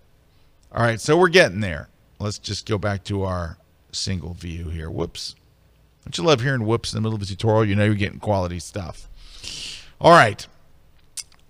[0.73, 1.91] All right, so we're getting there.
[2.19, 3.59] Let's just go back to our
[3.93, 4.89] single view here.
[4.89, 5.35] Whoops.
[6.07, 7.67] Don't you love hearing whoops in the middle of a tutorial?
[7.67, 9.07] You know you're getting quality stuff.
[10.01, 10.47] All right.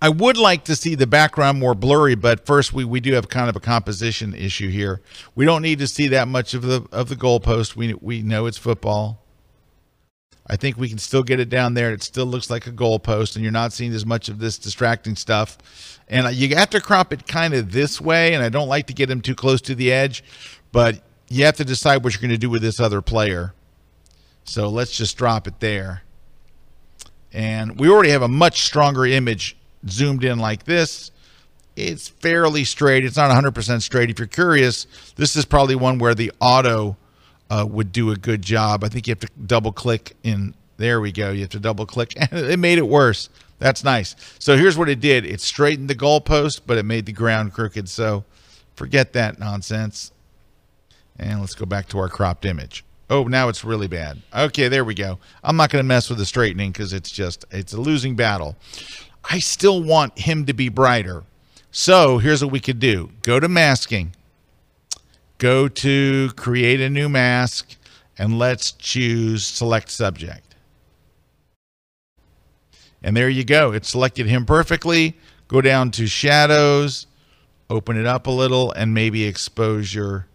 [0.00, 3.28] I would like to see the background more blurry, but first we, we do have
[3.28, 5.00] kind of a composition issue here.
[5.34, 7.76] We don't need to see that much of the of the goalpost.
[7.76, 9.22] We we know it's football.
[10.48, 11.92] I think we can still get it down there.
[11.92, 15.16] It still looks like a goalpost, and you're not seeing as much of this distracting
[15.16, 15.58] stuff.
[16.08, 18.92] And you have to crop it kind of this way, and I don't like to
[18.92, 20.22] get him too close to the edge,
[20.70, 23.54] but you have to decide what you're going to do with this other player.
[24.44, 26.02] So let's just drop it there.
[27.32, 29.56] And we already have a much stronger image
[29.90, 31.10] zoomed in like this,
[31.76, 33.04] it's fairly straight.
[33.04, 34.10] It's not 100% straight.
[34.10, 36.96] If you're curious, this is probably one where the auto
[37.50, 38.82] uh, would do a good job.
[38.82, 40.54] I think you have to double click in.
[40.78, 41.30] There we go.
[41.30, 43.28] You have to double click, and it made it worse.
[43.58, 44.16] That's nice.
[44.38, 47.88] So here's what it did it straightened the goalpost, but it made the ground crooked.
[47.88, 48.24] So
[48.74, 50.12] forget that nonsense.
[51.18, 52.84] And let's go back to our cropped image.
[53.08, 54.20] Oh, now it's really bad.
[54.34, 55.18] Okay, there we go.
[55.42, 58.56] I'm not going to mess with the straightening because it's just it's a losing battle.
[59.28, 61.24] I still want him to be brighter.
[61.70, 64.14] So here's what we could do: go to masking,
[65.38, 67.76] go to create a new mask,
[68.18, 70.54] and let's choose select subject.
[73.02, 73.72] And there you go.
[73.72, 75.16] It selected him perfectly.
[75.48, 77.06] Go down to shadows,
[77.70, 80.26] open it up a little, and maybe exposure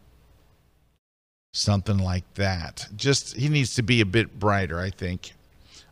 [1.54, 2.88] something like that.
[2.95, 5.34] Just he needs to be a bit brighter, I think.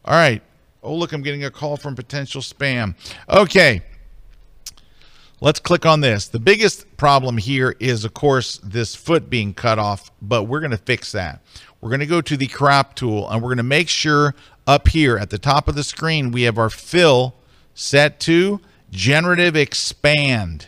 [0.06, 0.42] All right.
[0.82, 2.96] Oh, look, I'm getting a call from potential spam.
[3.30, 3.82] Okay.
[5.42, 6.28] Let's click on this.
[6.28, 10.72] The biggest problem here is, of course, this foot being cut off, but we're going
[10.72, 11.42] to fix that.
[11.80, 14.36] We're going to go to the crop tool and we're going to make sure
[14.68, 17.36] up here at the top of the screen we have our fill
[17.74, 18.60] set to
[18.92, 20.68] generative expand.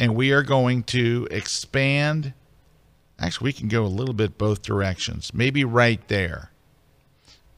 [0.00, 2.34] And we are going to expand
[3.18, 5.32] Actually, we can go a little bit both directions.
[5.32, 6.50] Maybe right there.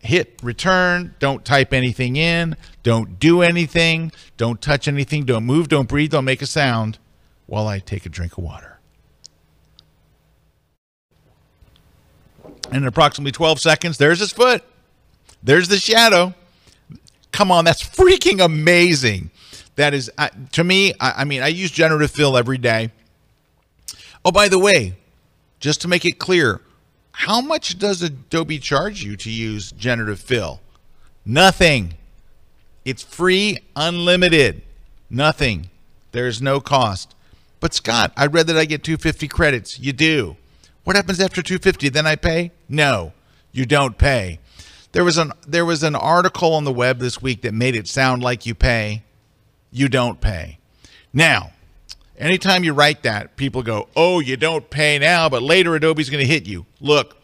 [0.06, 1.14] Hit return.
[1.18, 2.56] Don't type anything in.
[2.82, 4.12] Don't do anything.
[4.36, 5.24] Don't touch anything.
[5.24, 5.68] Don't move.
[5.68, 6.12] Don't breathe.
[6.12, 6.98] Don't make a sound
[7.46, 8.78] while I take a drink of water.
[12.70, 14.64] And in approximately 12 seconds, there's his foot.
[15.42, 16.34] There's the shadow.
[17.32, 19.30] Come on, that's freaking amazing.
[19.76, 20.10] That is,
[20.52, 22.90] to me, I, I mean, I use generative fill every day.
[24.24, 24.94] Oh, by the way,
[25.60, 26.60] just to make it clear,
[27.18, 30.60] how much does Adobe charge you to use generative fill?
[31.24, 31.94] Nothing.
[32.84, 34.60] It's free, unlimited.
[35.08, 35.70] Nothing.
[36.12, 37.14] There's no cost.
[37.58, 39.80] But Scott, I read that I get 250 credits.
[39.80, 40.36] You do.
[40.84, 41.88] What happens after 250?
[41.88, 42.52] Then I pay?
[42.68, 43.14] No.
[43.50, 44.38] You don't pay.
[44.92, 47.88] There was an there was an article on the web this week that made it
[47.88, 49.04] sound like you pay.
[49.72, 50.58] You don't pay.
[51.14, 51.52] Now,
[52.18, 56.24] Anytime you write that, people go, oh, you don't pay now, but later Adobe's going
[56.24, 56.64] to hit you.
[56.80, 57.16] Look,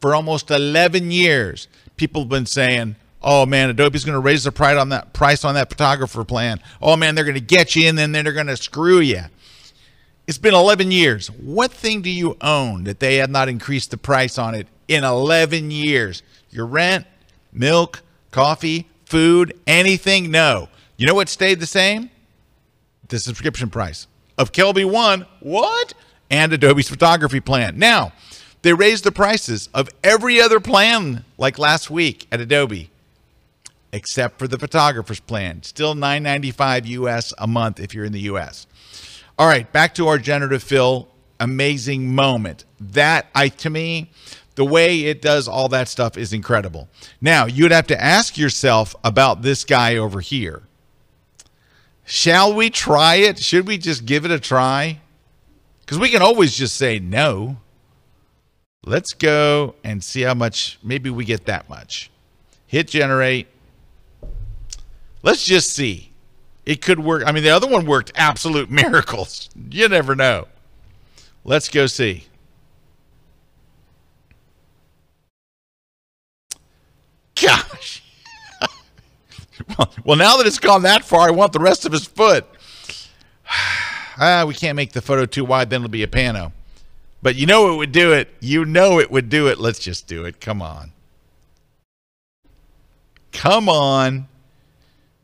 [0.00, 4.52] for almost 11 years, people have been saying, oh man, Adobe's going to raise the
[4.52, 6.60] price on that price on that photographer plan.
[6.80, 9.22] Oh man, they're going to get you and then they're going to screw you.
[10.26, 11.28] It's been 11 years.
[11.28, 15.04] What thing do you own that they have not increased the price on it in
[15.04, 16.22] 11 years?
[16.50, 17.06] Your rent,
[17.52, 20.30] milk, coffee, food, anything?
[20.30, 20.68] No.
[20.96, 22.10] You know what stayed the same?
[23.08, 24.06] The subscription price
[24.40, 25.26] of KelbyOne.
[25.40, 25.92] What?
[26.30, 27.78] And Adobe's photography plan.
[27.78, 28.12] Now,
[28.62, 32.90] they raised the prices of every other plan like last week at Adobe,
[33.92, 35.62] except for the photographer's plan.
[35.62, 38.66] Still $9.95 US a month if you're in the US.
[39.38, 42.64] All right, back to our generative fill amazing moment.
[42.80, 44.10] That I to me,
[44.54, 46.88] the way it does all that stuff is incredible.
[47.20, 50.62] Now, you'd have to ask yourself about this guy over here.
[52.10, 53.38] Shall we try it?
[53.38, 54.98] Should we just give it a try?
[55.78, 57.58] Because we can always just say no.
[58.84, 60.80] Let's go and see how much.
[60.82, 62.10] Maybe we get that much.
[62.66, 63.46] Hit generate.
[65.22, 66.10] Let's just see.
[66.66, 67.22] It could work.
[67.24, 69.48] I mean, the other one worked absolute miracles.
[69.70, 70.48] You never know.
[71.44, 72.26] Let's go see.
[77.40, 78.02] Gosh.
[80.04, 82.46] well, now that it's gone that far, I want the rest of his foot.
[84.18, 86.52] ah, we can't make the photo too wide, then it'll be a pano.
[87.22, 88.28] But you know it would do it.
[88.40, 89.58] You know it would do it.
[89.58, 90.40] Let's just do it.
[90.40, 90.92] Come on.
[93.32, 94.28] Come on.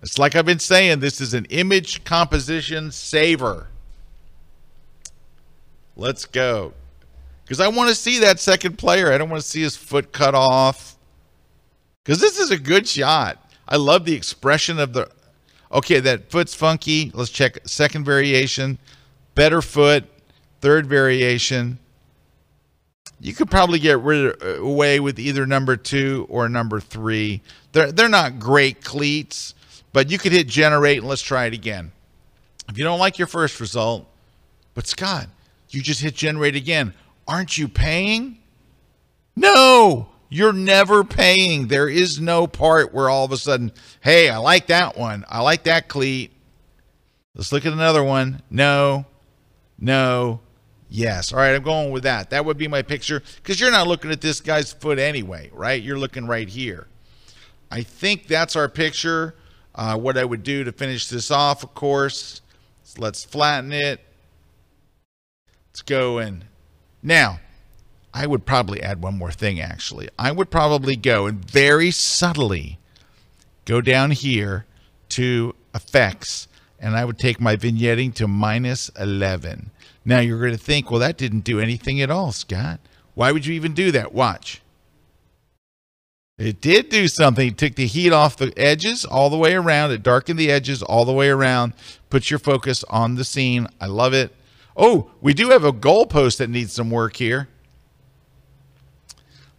[0.02, 3.68] It's like I've been saying, this is an image composition saver.
[5.96, 6.74] Let's go.
[7.42, 9.10] Because I want to see that second player.
[9.10, 10.96] I don't want to see his foot cut off.
[12.04, 13.45] Because this is a good shot.
[13.68, 15.10] I love the expression of the.
[15.72, 17.10] Okay, that foot's funky.
[17.14, 18.78] Let's check second variation.
[19.34, 20.04] Better foot.
[20.60, 21.78] Third variation.
[23.20, 27.42] You could probably get rid of, away with either number two or number three.
[27.72, 29.54] They're they're not great cleats,
[29.92, 31.92] but you could hit generate and let's try it again.
[32.68, 34.06] If you don't like your first result,
[34.74, 35.28] but Scott,
[35.70, 36.94] you just hit generate again.
[37.28, 38.38] Aren't you paying?
[39.34, 40.08] No.
[40.28, 41.68] You're never paying.
[41.68, 45.24] There is no part where all of a sudden, hey, I like that one.
[45.28, 46.32] I like that cleat.
[47.34, 48.42] Let's look at another one.
[48.50, 49.04] No,
[49.78, 50.40] no,
[50.88, 51.32] yes.
[51.32, 52.30] All right, I'm going with that.
[52.30, 55.82] That would be my picture because you're not looking at this guy's foot anyway, right?
[55.82, 56.86] You're looking right here.
[57.70, 59.34] I think that's our picture.
[59.74, 62.40] Uh, what I would do to finish this off, of course,
[62.96, 64.00] let's flatten it.
[65.68, 66.44] Let's go in.
[67.02, 67.40] Now,
[68.16, 70.08] I would probably add one more thing, actually.
[70.18, 72.78] I would probably go and very subtly
[73.66, 74.64] go down here
[75.10, 76.48] to effects,
[76.80, 79.70] and I would take my vignetting to minus 11.
[80.02, 82.80] Now you're going to think, well, that didn't do anything at all, Scott.
[83.12, 84.14] Why would you even do that?
[84.14, 84.62] Watch.
[86.38, 87.48] It did do something.
[87.48, 89.90] It took the heat off the edges all the way around.
[89.90, 91.74] It darkened the edges all the way around.
[92.08, 93.66] Puts your focus on the scene.
[93.78, 94.34] I love it.
[94.74, 97.48] Oh, we do have a goalpost that needs some work here.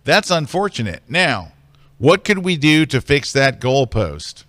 [0.07, 1.03] That's unfortunate.
[1.09, 1.51] Now,
[1.97, 4.45] what could we do to fix that goalpost?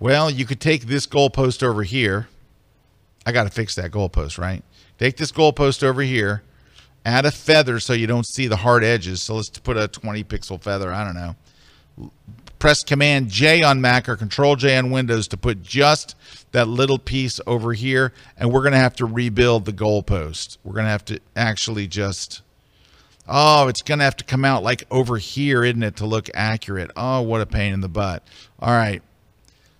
[0.00, 2.28] Well, you could take this goalpost over here.
[3.26, 4.64] I got to fix that goalpost, right?
[4.98, 6.42] Take this goalpost over here,
[7.04, 9.20] add a feather so you don't see the hard edges.
[9.20, 10.90] So let's put a 20 pixel feather.
[10.90, 12.10] I don't know.
[12.64, 16.16] Press Command J on Mac or Control J on Windows to put just
[16.52, 18.10] that little piece over here.
[18.38, 20.56] And we're going to have to rebuild the goalpost.
[20.64, 22.40] We're going to have to actually just
[23.28, 26.30] Oh, it's going to have to come out like over here, isn't it, to look
[26.32, 26.90] accurate?
[26.96, 28.26] Oh, what a pain in the butt.
[28.58, 29.02] All right.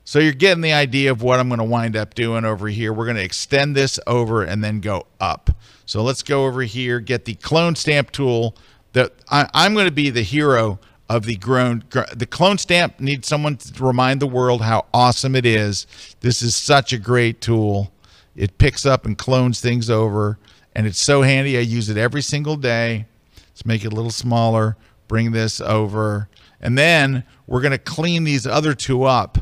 [0.04, 2.92] So you're getting the idea of what I'm going to wind up doing over here.
[2.92, 5.48] We're going to extend this over and then go up.
[5.86, 8.54] So let's go over here, get the clone stamp tool.
[8.92, 10.78] That I, I'm going to be the hero
[11.08, 11.84] of the grown.
[12.14, 15.86] The clone stamp needs someone to remind the world how awesome it is.
[16.20, 17.92] This is such a great tool.
[18.34, 20.38] It picks up and clones things over,
[20.74, 21.56] and it's so handy.
[21.56, 23.06] I use it every single day.
[23.36, 24.76] Let's make it a little smaller,
[25.06, 26.28] bring this over.
[26.60, 29.38] And then we're going to clean these other two up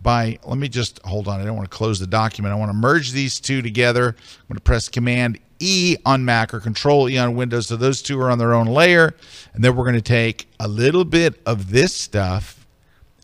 [0.00, 2.52] by, let me just, hold on, I don't want to close the document.
[2.52, 4.08] I want to merge these two together.
[4.08, 7.68] I'm going to press Command E on Mac or Control E on Windows.
[7.68, 9.14] So those two are on their own layer.
[9.54, 12.66] And then we're going to take a little bit of this stuff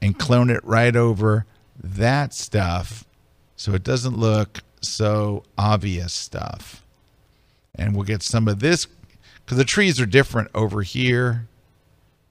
[0.01, 1.47] and clone it right over
[1.83, 3.05] that stuff
[3.57, 6.83] so it doesn't look so obvious stuff.
[7.75, 8.87] And we'll get some of this
[9.45, 11.47] because the trees are different over here.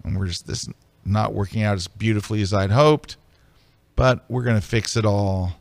[0.04, 0.68] And we're just this
[1.06, 3.18] not working out as beautifully as I'd hoped,
[3.96, 5.54] but we're going to fix it all.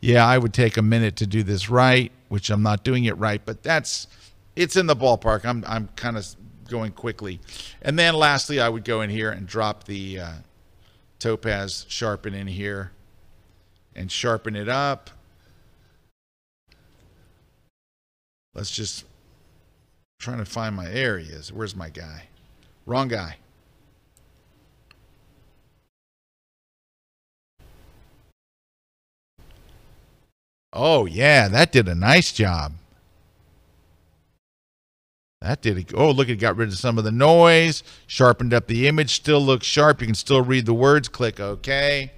[0.00, 3.16] Yeah, I would take a minute to do this right, which I'm not doing it
[3.18, 4.06] right, but that's
[4.54, 5.44] it's in the ballpark.
[5.44, 6.26] I'm I'm kind of
[6.68, 7.40] going quickly.
[7.82, 10.32] And then lastly, I would go in here and drop the uh,
[11.18, 12.92] topaz sharpen in here
[13.94, 15.10] and sharpen it up.
[18.54, 19.04] Let's just
[20.18, 21.52] trying to find my areas.
[21.52, 22.28] Where's my guy?
[22.86, 23.36] Wrong guy.
[30.78, 32.74] Oh, yeah, that did a nice job.
[35.40, 35.92] That did it.
[35.94, 39.40] Oh, look, it got rid of some of the noise, sharpened up the image, still
[39.40, 40.02] looks sharp.
[40.02, 41.08] You can still read the words.
[41.08, 42.12] Click OK.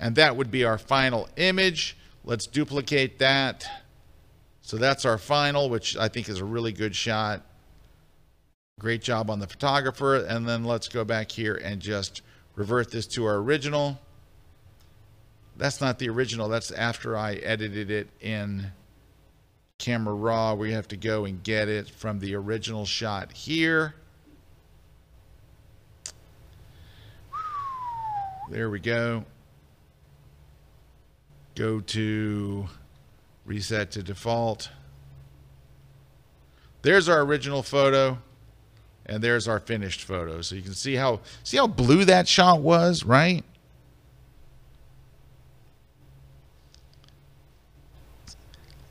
[0.00, 1.96] And that would be our final image.
[2.24, 3.64] Let's duplicate that.
[4.62, 7.42] So that's our final, which I think is a really good shot.
[8.80, 10.16] Great job on the photographer.
[10.16, 12.22] And then let's go back here and just
[12.58, 13.98] revert this to our original.
[15.56, 16.48] That's not the original.
[16.48, 18.72] That's after I edited it in
[19.78, 20.54] Camera Raw.
[20.54, 23.94] We have to go and get it from the original shot here.
[28.50, 29.24] There we go
[31.58, 32.68] go to
[33.44, 34.70] reset to default.
[36.82, 38.18] There's our original photo
[39.08, 40.42] and there's our finished photo.
[40.42, 43.44] So you can see how see how blue that shot was, right?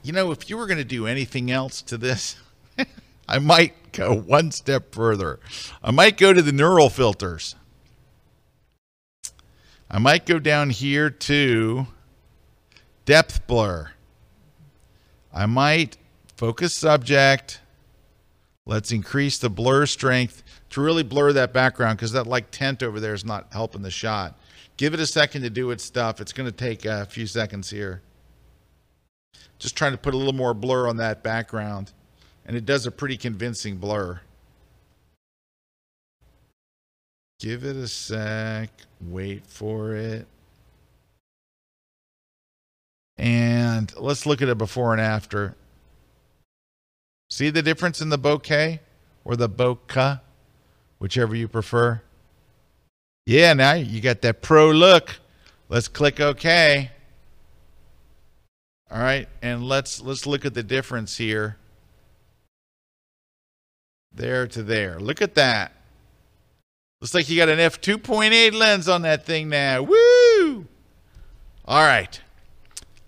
[0.03, 2.37] You know, if you were going to do anything else to this,
[3.27, 5.39] I might go one step further.
[5.83, 7.55] I might go to the neural filters.
[9.91, 11.87] I might go down here to
[13.05, 13.91] Depth blur.
[15.33, 15.97] I might
[16.35, 17.61] focus subject.
[18.67, 22.99] Let's increase the blur strength to really blur that background because that like tent over
[22.99, 24.37] there is not helping the shot.
[24.75, 26.19] Give it a second to do its stuff.
[26.19, 28.01] It's going to take a few seconds here.
[29.57, 31.93] Just trying to put a little more blur on that background.
[32.45, 34.19] And it does a pretty convincing blur.
[37.39, 38.69] Give it a sec.
[38.99, 40.27] Wait for it.
[43.17, 45.55] And let's look at it before and after.
[47.29, 48.79] See the difference in the bokeh
[49.25, 50.21] or the bokeh,
[50.99, 52.01] whichever you prefer?
[53.25, 55.19] Yeah, now you got that pro look.
[55.69, 56.91] Let's click OK.
[58.89, 61.57] All right, and let's let's look at the difference here.
[64.13, 64.97] There to there.
[64.99, 65.73] Look at that.
[67.01, 69.83] Looks like you got an f2.8 lens on that thing now.
[69.83, 70.65] Woo!
[71.65, 72.19] All right.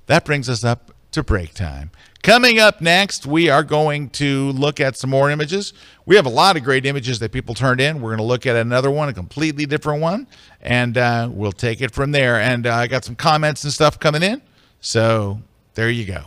[0.05, 1.91] That brings us up to break time.
[2.30, 5.73] Coming up next, we are going to look at some more images.
[6.05, 8.01] We have a lot of great images that people turned in.
[8.01, 10.27] We're going to look at another one, a completely different one,
[10.61, 12.39] and uh, we'll take it from there.
[12.39, 14.43] And uh, I got some comments and stuff coming in.
[14.80, 15.41] So
[15.73, 16.25] there you go.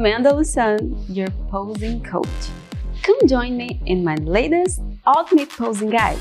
[0.00, 2.26] Amanda Lusan, your posing coach.
[3.02, 6.18] Come join me in my latest Ultimate Posing Guide.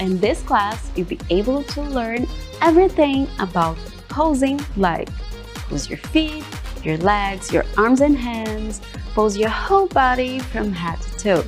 [0.00, 2.26] In this class, you'll be able to learn
[2.62, 3.76] everything about
[4.08, 5.10] posing like
[5.68, 6.42] pose your feet,
[6.82, 8.80] your legs, your arms and hands,
[9.12, 11.44] pose your whole body from head to toe.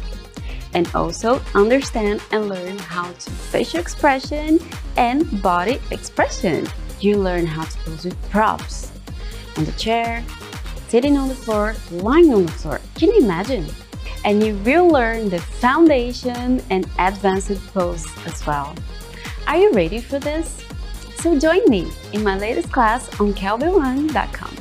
[0.75, 4.59] And also understand and learn how to facial expression
[4.99, 6.67] and body expression.
[7.01, 8.93] You learn how to pose with props
[9.57, 10.23] on the chair,
[10.91, 12.81] sitting on the floor, lying on the floor.
[12.97, 13.65] Can you imagine?
[14.25, 18.75] And you will learn the foundation and advanced pose as well.
[19.47, 20.65] Are you ready for this?
[21.15, 24.60] So join me in my latest class on kelbyone.com.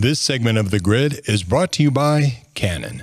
[0.00, 3.02] This segment of The Grid is brought to you by Canon.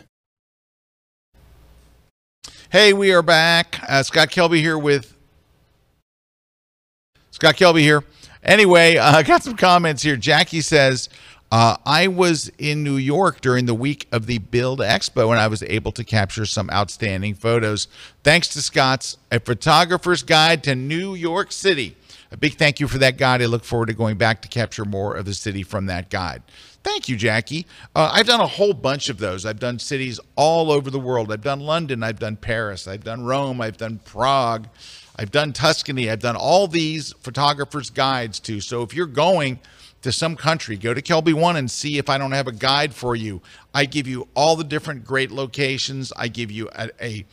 [2.69, 3.81] Hey, we are back.
[3.85, 5.13] Uh, Scott Kelby here with
[7.31, 8.05] Scott Kelby here.
[8.41, 10.15] Anyway, I uh, got some comments here.
[10.15, 11.09] Jackie says,
[11.51, 15.49] uh, I was in New York during the week of the Build Expo and I
[15.49, 17.89] was able to capture some outstanding photos.
[18.23, 21.97] Thanks to Scott's A Photographer's Guide to New York City.
[22.31, 23.41] A big thank you for that guide.
[23.41, 26.41] I look forward to going back to capture more of the city from that guide.
[26.85, 27.65] Thank you, Jackie.
[27.95, 29.43] Uh, I've done a whole bunch of those.
[29.43, 31.31] I've done cities all over the world.
[31.31, 32.03] I've done London.
[32.03, 32.87] I've done Paris.
[32.87, 33.59] I've done Rome.
[33.59, 34.67] I've done Prague.
[35.15, 36.11] I've done Tuscany.
[36.11, 38.61] I've done all these photographers' guides too.
[38.61, 39.59] So if you're going
[40.03, 43.15] to some country, go to KelbyOne and see if I don't have a guide for
[43.15, 43.41] you.
[43.73, 46.13] I give you all the different great locations.
[46.15, 47.25] I give you a, a,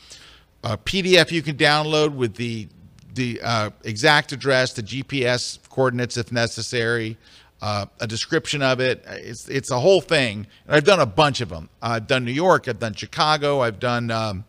[0.65, 2.69] a PDF you can download with the
[3.15, 7.19] the uh, exact address, the GPS coordinates if necessary
[7.63, 9.05] uh, a description of it.
[9.07, 10.49] It's it's a whole thing.
[10.67, 11.71] And I've done a bunch of them.
[11.81, 12.69] I've done New York.
[12.69, 13.61] I've done Chicago.
[13.61, 14.45] I've done um,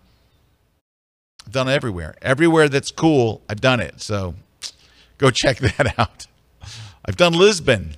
[1.49, 2.16] done everywhere.
[2.24, 4.01] Everywhere that's cool, I've done it.
[4.01, 4.34] So
[5.20, 6.26] go check that out.
[7.05, 7.95] I've done Lisbon.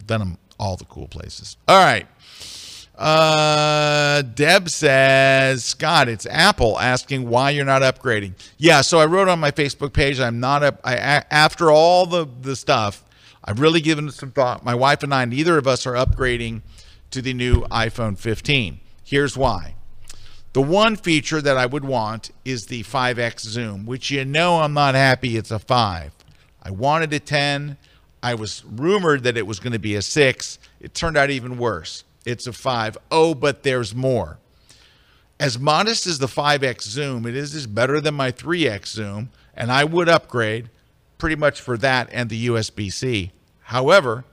[0.00, 1.56] I've done them all the cool places.
[1.68, 2.06] All right.
[2.98, 8.34] Uh, Deb says, Scott, it's Apple asking why you're not upgrading.
[8.58, 10.80] Yeah, so I wrote on my Facebook page, I'm not up.
[10.84, 10.96] I
[11.30, 13.02] after all the the stuff,
[13.44, 14.64] I've really given it some thought.
[14.64, 16.62] My wife and I, neither of us are upgrading
[17.10, 18.80] to the new iPhone 15.
[19.04, 19.74] Here's why.
[20.52, 24.74] The one feature that I would want is the 5x zoom, which you know I'm
[24.74, 26.12] not happy it's a 5.
[26.62, 27.78] I wanted a 10.
[28.22, 30.58] I was rumored that it was going to be a 6.
[30.80, 32.04] It turned out even worse.
[32.24, 32.98] It's a 5.
[33.10, 34.38] Oh, but there's more.
[35.40, 39.72] As modest as the 5x zoom, it is, is better than my 3x zoom, and
[39.72, 40.70] I would upgrade
[41.22, 43.30] pretty much for that and the USB C.
[43.60, 44.24] However,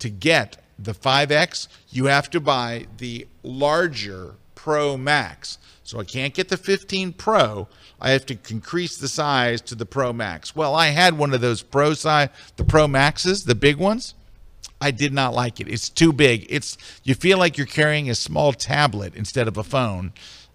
[0.00, 5.56] to get the 5X, you have to buy the larger Pro Max.
[5.82, 7.68] So I can't get the 15 Pro.
[7.98, 10.54] I have to increase the size to the Pro Max.
[10.54, 14.12] Well, I had one of those Pro size, the Pro Maxes, the big ones.
[14.78, 15.68] I did not like it.
[15.68, 16.44] It's too big.
[16.50, 20.12] It's you feel like you're carrying a small tablet instead of a phone.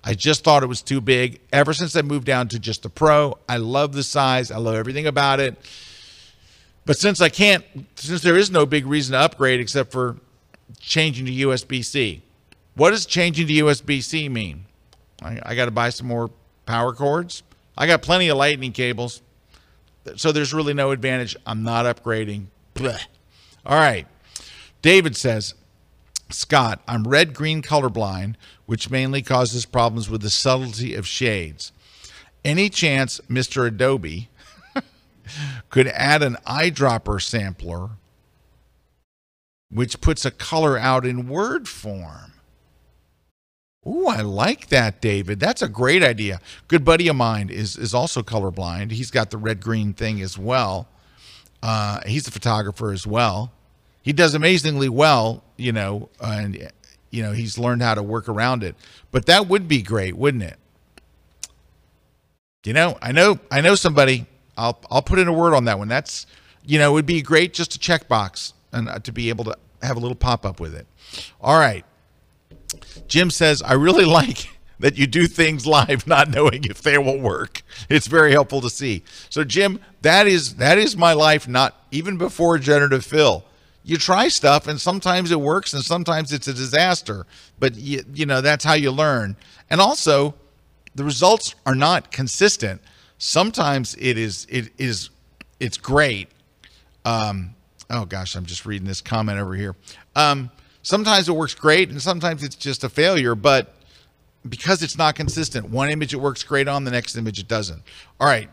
[0.07, 1.41] I just thought it was too big.
[1.51, 4.51] Ever since I moved down to just the Pro, I love the size.
[4.51, 5.57] I love everything about it.
[6.85, 10.17] But since I can't, since there is no big reason to upgrade except for
[10.79, 12.21] changing to USB C,
[12.75, 14.65] what does changing to USB C mean?
[15.23, 16.29] I, I got to buy some more
[16.67, 17.41] power cords.
[17.75, 19.23] I got plenty of lightning cables.
[20.17, 21.35] So there's really no advantage.
[21.47, 22.45] I'm not upgrading.
[22.75, 23.07] Blech.
[23.65, 24.05] All right.
[24.83, 25.55] David says,
[26.29, 31.71] Scott, I'm red green colorblind, which mainly causes problems with the subtlety of shades.
[32.43, 33.67] Any chance Mr.
[33.67, 34.29] Adobe
[35.69, 37.91] could add an eyedropper sampler
[39.71, 42.33] which puts a color out in word form?
[43.87, 45.39] Ooh, I like that, David.
[45.39, 46.39] That's a great idea.
[46.67, 48.91] Good buddy of mine is is also colorblind.
[48.91, 50.87] He's got the red green thing as well.
[51.61, 53.51] Uh, he's a photographer as well.
[54.05, 56.71] He does amazingly well, you know, and
[57.09, 58.75] you know he's learned how to work around it.
[59.09, 60.59] But that would be great, wouldn't it?
[62.63, 64.27] You know, I know, I know somebody.
[64.55, 65.87] I'll I'll put in a word on that one.
[65.87, 66.27] That's
[66.63, 69.57] you know, it would be great just a checkbox and uh, to be able to
[69.81, 70.85] have a little pop up with it.
[71.41, 71.83] All right.
[73.07, 74.49] Jim says, I really like
[74.79, 77.63] that you do things live not knowing if they will work.
[77.89, 79.01] It's very helpful to see.
[79.31, 83.45] So Jim, that is that is my life not even before generative fill.
[83.85, 87.27] You try stuff and sometimes it works and sometimes it's a disaster,
[87.59, 89.37] but you, you know that's how you learn.
[89.69, 90.33] And also,
[90.95, 92.81] the results are not consistent.
[93.19, 95.11] Sometimes it is it is
[95.59, 96.29] it's great.
[97.05, 97.53] Um,
[97.91, 99.75] oh gosh, I'm just reading this comment over here.
[100.15, 100.49] Um,
[100.81, 103.75] sometimes it works great and sometimes it's just a failure, but
[104.49, 107.83] because it's not consistent, one image it works great on, the next image it doesn't.
[108.19, 108.49] All right.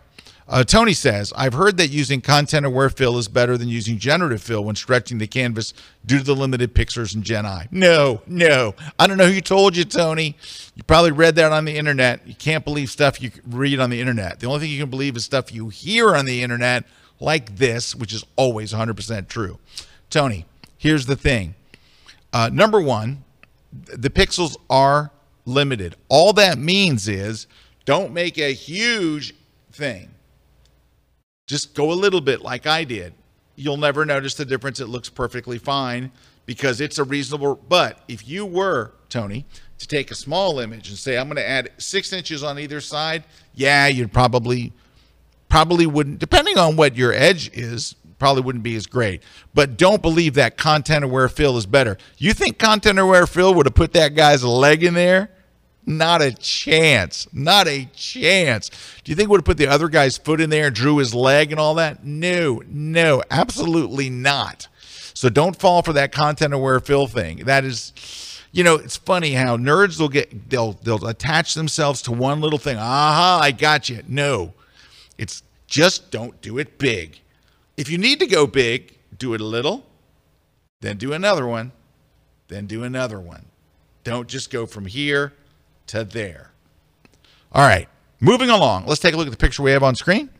[0.48, 4.42] Uh, Tony says, I've heard that using content aware fill is better than using generative
[4.42, 5.72] fill when stretching the canvas
[6.04, 7.68] due to the limited pixels in Gen I.
[7.70, 8.74] No, no.
[8.98, 10.36] I don't know who told you, Tony.
[10.74, 12.26] You probably read that on the internet.
[12.26, 14.40] You can't believe stuff you read on the internet.
[14.40, 16.84] The only thing you can believe is stuff you hear on the internet,
[17.20, 19.58] like this, which is always 100% true.
[20.10, 20.44] Tony,
[20.76, 21.54] here's the thing.
[22.32, 23.24] Uh, number one,
[23.72, 25.12] the pixels are
[25.44, 25.96] limited.
[26.08, 27.46] All that means is
[27.84, 29.34] don't make a huge
[29.72, 30.10] thing.
[31.46, 33.14] Just go a little bit like I did.
[33.56, 34.80] You'll never notice the difference.
[34.80, 36.10] It looks perfectly fine
[36.46, 37.56] because it's a reasonable.
[37.56, 39.44] But if you were, Tony,
[39.78, 42.80] to take a small image and say, I'm going to add six inches on either
[42.80, 43.24] side,
[43.54, 44.72] yeah, you'd probably,
[45.48, 49.22] probably wouldn't, depending on what your edge is, probably wouldn't be as great.
[49.52, 51.98] But don't believe that content aware fill is better.
[52.18, 55.28] You think content aware fill would have put that guy's leg in there?
[55.84, 57.26] Not a chance.
[57.32, 58.70] Not a chance.
[59.02, 61.14] Do you think would have put the other guy's foot in there and drew his
[61.14, 62.04] leg and all that?
[62.04, 64.68] No, no, absolutely not.
[65.14, 67.38] So don't fall for that content aware fill thing.
[67.44, 67.92] That is,
[68.52, 72.58] you know, it's funny how nerds will get they'll they'll attach themselves to one little
[72.58, 72.76] thing.
[72.76, 74.02] Aha, I got you.
[74.06, 74.54] No,
[75.18, 77.20] it's just don't do it big.
[77.76, 79.84] If you need to go big, do it a little,
[80.80, 81.72] then do another one,
[82.48, 83.46] then do another one.
[84.04, 85.32] Don't just go from here
[85.88, 86.52] to there.
[87.52, 87.88] All right,
[88.20, 88.86] moving along.
[88.86, 90.30] Let's take a look at the picture we have on screen.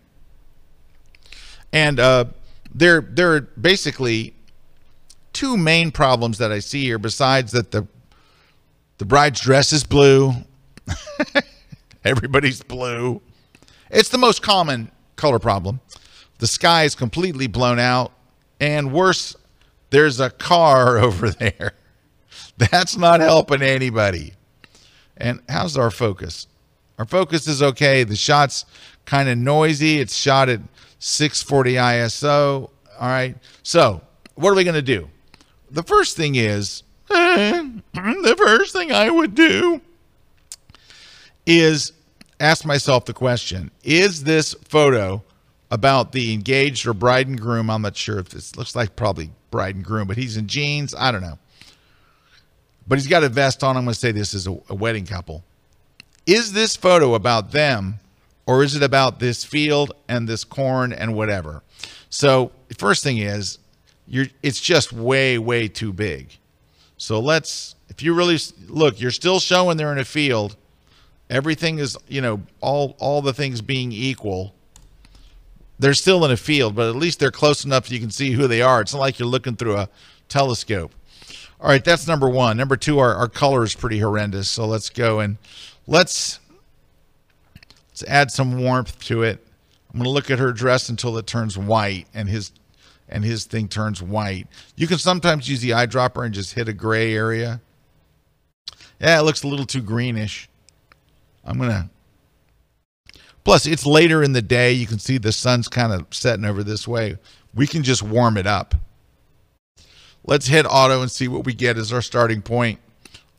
[1.72, 2.26] And uh,
[2.74, 4.34] there, there are basically
[5.32, 6.98] two main problems that I see here.
[6.98, 7.86] Besides that, the
[9.02, 10.32] the bride's dress is blue.
[12.04, 13.20] Everybody's blue.
[13.90, 15.80] It's the most common color problem.
[16.38, 18.12] The sky is completely blown out,
[18.60, 19.34] and worse,
[19.90, 21.72] there's a car over there.
[22.58, 24.34] That's not helping anybody.
[25.16, 26.46] And how's our focus?
[26.98, 28.04] Our focus is okay.
[28.04, 28.64] The shot's
[29.04, 29.98] kind of noisy.
[29.98, 30.60] It's shot at
[30.98, 32.70] 640 ISO.
[33.00, 33.36] All right.
[33.62, 34.02] So,
[34.34, 35.08] what are we going to do?
[35.70, 39.80] The first thing is, the first thing I would do
[41.46, 41.92] is
[42.40, 45.22] ask myself the question Is this photo
[45.70, 47.70] about the engaged or bride and groom?
[47.70, 50.94] I'm not sure if this looks like probably bride and groom, but he's in jeans.
[50.94, 51.38] I don't know
[52.86, 53.76] but he's got a vest on.
[53.76, 55.44] I'm going to say this is a, a wedding couple.
[56.26, 57.98] Is this photo about them
[58.46, 61.62] or is it about this field and this corn and whatever?
[62.10, 63.58] So, the first thing is,
[64.06, 66.36] you're it's just way way too big.
[66.96, 70.56] So let's if you really look, you're still showing they're in a field.
[71.30, 74.54] Everything is, you know, all all the things being equal.
[75.78, 78.46] They're still in a field, but at least they're close enough you can see who
[78.46, 78.82] they are.
[78.82, 79.88] It's not like you're looking through a
[80.28, 80.94] telescope.
[81.62, 82.56] All right, that's number one.
[82.56, 84.50] Number two, our, our color is pretty horrendous.
[84.50, 85.38] So let's go and
[85.86, 86.40] let's
[87.90, 89.46] let's add some warmth to it.
[89.88, 92.50] I'm going to look at her dress until it turns white and his
[93.08, 94.48] and his thing turns white.
[94.74, 97.60] You can sometimes use the eyedropper and just hit a gray area.
[99.00, 100.48] Yeah, it looks a little too greenish.
[101.44, 101.90] I'm going to
[103.44, 104.72] Plus, it's later in the day.
[104.72, 107.16] You can see the sun's kind of setting over this way.
[107.54, 108.74] We can just warm it up.
[110.24, 112.78] Let's hit auto and see what we get as our starting point.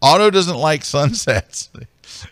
[0.02, 1.70] Auto doesn't like sunsets.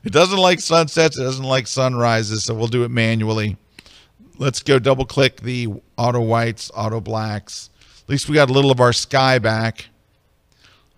[0.05, 1.17] It doesn't like sunsets.
[1.17, 2.45] It doesn't like sunrises.
[2.45, 3.57] So we'll do it manually.
[4.37, 7.69] Let's go double click the auto whites, auto blacks.
[8.03, 9.87] At least we got a little of our sky back.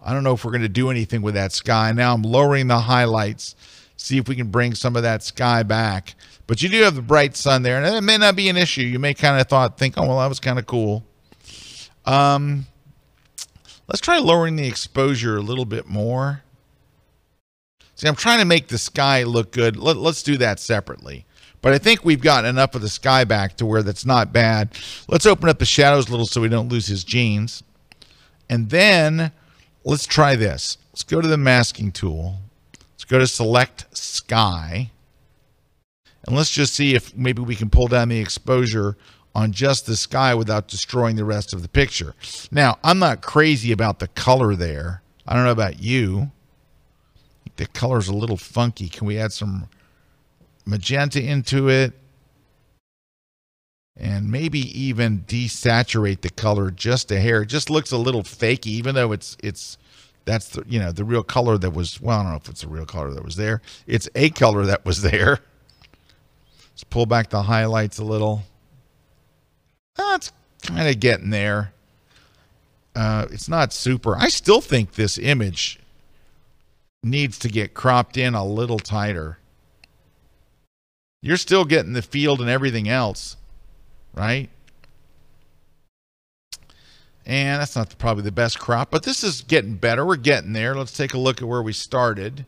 [0.04, 1.92] I don't know if we're going to do anything with that sky.
[1.92, 3.56] Now I'm lowering the highlights.
[3.96, 6.16] See if we can bring some of that sky back.
[6.46, 8.82] But you do have the bright sun there, and it may not be an issue.
[8.82, 11.06] You may kind of thought, think, oh well, that was kind of cool.
[12.06, 12.66] Um,
[13.94, 16.42] let's try lowering the exposure a little bit more.
[17.94, 19.78] See, I'm trying to make the sky look good.
[19.78, 21.28] Let, let's do that separately.
[21.62, 24.76] But I think we've gotten enough of the sky back to where that's not bad.
[25.08, 27.62] Let's open up the shadows a little so we don't lose his jeans.
[28.50, 29.32] And then
[29.86, 30.80] let's try this.
[30.92, 32.38] Let's go to the masking tool.
[32.94, 34.90] Let's go to select sky.
[36.26, 38.98] And let's just see if maybe we can pull down the exposure
[39.36, 42.14] on just the sky without destroying the rest of the picture.
[42.52, 45.02] Now, I'm not crazy about the color there.
[45.26, 46.32] I don't know about you.
[47.56, 48.90] the color's a little funky.
[48.90, 49.68] Can we add some
[50.66, 51.94] magenta into it?
[53.96, 57.44] And maybe even desaturate the color just a hair.
[57.44, 59.78] It just looks a little fakey, even though it's it's
[60.26, 62.64] that's the you know the real color that was well, I don't know if it's
[62.64, 63.62] a real color that was there.
[63.86, 65.40] It's a color that was there.
[66.72, 68.44] Let's pull back the highlights a little.
[69.96, 70.32] That's
[70.62, 71.74] kind of getting there.
[72.96, 74.16] Uh, it's not super.
[74.16, 75.80] I still think this image
[77.04, 79.40] needs to get cropped in a little tighter.
[81.22, 83.38] You're still getting the field and everything else,
[84.14, 84.50] right?
[87.26, 90.06] And that's not probably the best crop, but this is getting better.
[90.06, 90.76] We're getting there.
[90.76, 92.46] Let's take a look at where we started.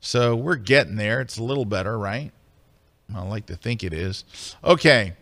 [0.00, 1.20] So we're getting there.
[1.20, 2.30] It's a little better, right?
[3.14, 4.24] I like to think it is.
[4.62, 5.14] Okay.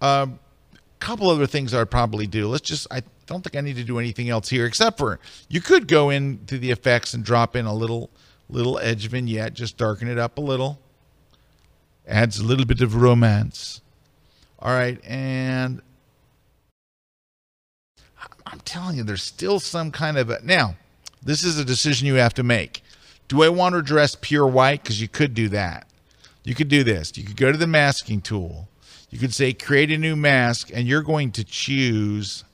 [0.00, 0.38] Um,
[1.02, 2.48] couple other things I'd probably do.
[2.48, 5.60] Let's just, I don't think I need to do anything else here except for you
[5.60, 8.10] could go into the effects and drop in a little,
[8.48, 10.78] little edge vignette, just darken it up a little.
[12.06, 13.80] Adds a little bit of romance.
[14.58, 14.98] All right.
[15.04, 15.82] And
[18.46, 20.76] I'm telling you, there's still some kind of a, now,
[21.22, 22.82] this is a decision you have to make.
[23.28, 24.82] Do I want to dress pure white?
[24.82, 25.86] Because you could do that
[26.44, 27.16] you could do this.
[27.16, 28.68] You could go to the masking tool.
[29.12, 32.44] You could say create a new mask, and you're going to choose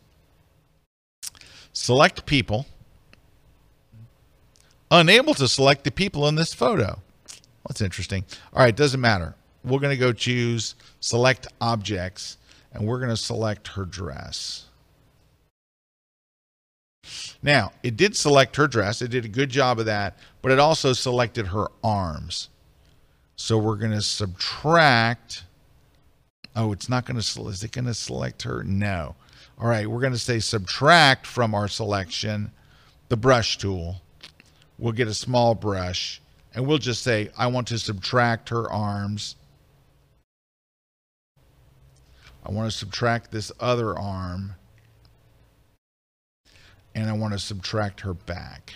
[1.72, 2.66] select people.
[4.90, 6.98] Unable to select the people in this photo.
[7.68, 8.24] That's interesting.
[8.52, 9.36] All right, doesn't matter.
[9.64, 12.38] We're going to go choose select objects,
[12.72, 14.64] and we're going to select her dress.
[17.40, 19.00] Now, it did select her dress.
[19.00, 22.48] It did a good job of that, but it also selected her arms.
[23.36, 25.44] So we're going to subtract.
[26.58, 28.64] Oh, it's not going to, is it going to select her?
[28.64, 29.14] No.
[29.60, 32.50] All right, we're going to say subtract from our selection
[33.08, 34.02] the brush tool.
[34.76, 36.20] We'll get a small brush
[36.52, 39.36] and we'll just say, I want to subtract her arms.
[42.44, 44.56] I want to subtract this other arm.
[46.92, 48.74] And I want to subtract her back.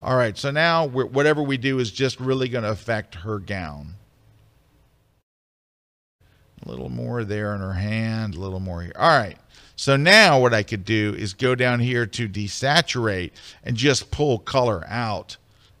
[0.00, 3.96] All right, so now whatever we do is just really going to affect her gown.
[6.64, 8.92] A little more there in her hand, a little more here.
[8.96, 9.36] All right,
[9.76, 13.32] so now what I could do is go down here to desaturate
[13.64, 15.36] and just pull color out,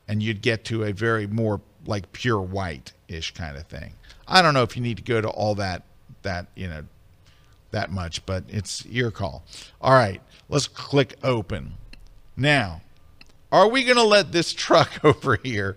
[0.08, 3.92] and you'd get to a very more like pure white-ish kind of thing.
[4.26, 5.84] I don't know if you need to go to all that,
[6.22, 6.84] that you know,
[7.70, 9.44] that much, but it's your call.
[9.80, 11.74] All right, let's click open.
[12.36, 12.80] Now,
[13.50, 15.76] are we going to let this truck over here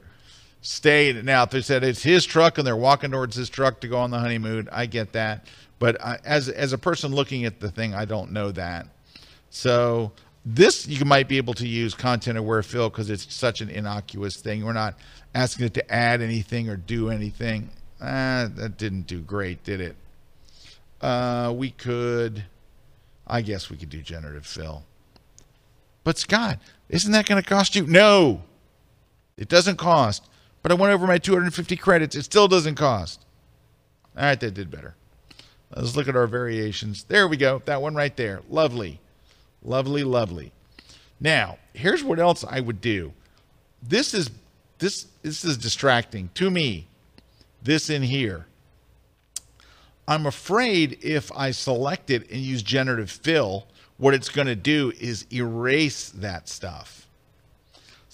[0.66, 1.14] stay?
[1.14, 3.98] Now, if they said it's his truck and they're walking towards his truck to go
[3.98, 5.46] on the honeymoon, I get that.
[5.80, 8.88] But I, as as a person looking at the thing, I don't know that.
[9.50, 10.12] So
[10.46, 14.38] this you might be able to use content aware fill because it's such an innocuous
[14.38, 14.66] thing.
[14.66, 14.96] We're not
[15.34, 17.70] asking it to add anything or do anything.
[18.02, 19.96] Ah, that didn't do great, did it?
[21.02, 22.46] Uh, we could,
[23.28, 24.84] I guess we could do generative fill.
[26.04, 26.60] But Scott,
[26.90, 27.86] isn't that going to cost you?
[27.86, 28.44] No,
[29.38, 30.24] it doesn't cost.
[30.66, 32.16] But I went over my 250 credits.
[32.16, 33.24] It still doesn't cost.
[34.18, 34.96] All right, that did better.
[35.76, 37.04] Let's look at our variations.
[37.04, 37.62] There we go.
[37.66, 38.42] That one right there.
[38.50, 39.00] Lovely.
[39.62, 40.54] Lovely, lovely.
[41.20, 43.14] Now, here's what else I would do.
[43.84, 44.32] This is
[44.80, 46.88] this this is distracting to me.
[47.62, 48.48] This in here.
[50.08, 54.92] I'm afraid if I select it and use generative fill, what it's going to do
[55.00, 57.05] is erase that stuff.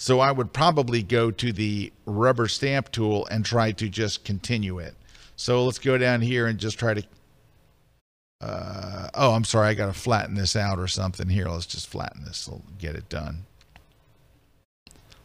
[0.02, 4.80] So I would probably go to the rubber stamp tool and try to just continue
[4.80, 4.96] it.
[5.36, 7.04] So let's go down here and just try to,
[8.42, 9.68] uh, oh, I'm sorry.
[9.68, 11.46] I got to flatten this out or something here.
[11.46, 12.48] Let's just flatten this.
[12.48, 13.46] We'll get it done.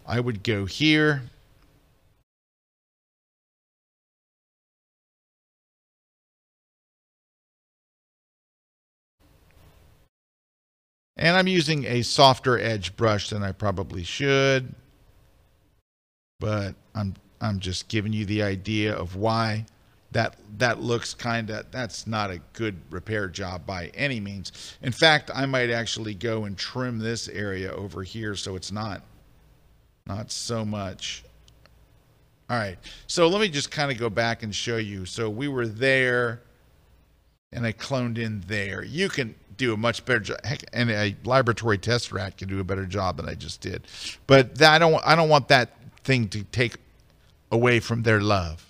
[0.06, 1.22] I would go here
[11.16, 14.74] And I'm using a softer edge brush than I probably should.
[16.38, 19.66] But I'm I'm just giving you the idea of why
[20.12, 24.76] that that looks kind of that's not a good repair job by any means.
[24.82, 29.02] In fact, I might actually go and trim this area over here so it's not
[30.06, 31.24] not so much.
[32.48, 32.78] All right.
[33.08, 35.04] So let me just kind of go back and show you.
[35.04, 36.42] So we were there
[37.52, 38.84] and I cloned in there.
[38.84, 40.44] You can do a much better job.
[40.44, 43.86] Heck, and a laboratory test rat can do a better job than I just did.
[44.26, 45.00] But that, I don't.
[45.04, 46.76] I don't want that thing to take
[47.50, 48.66] away from their love.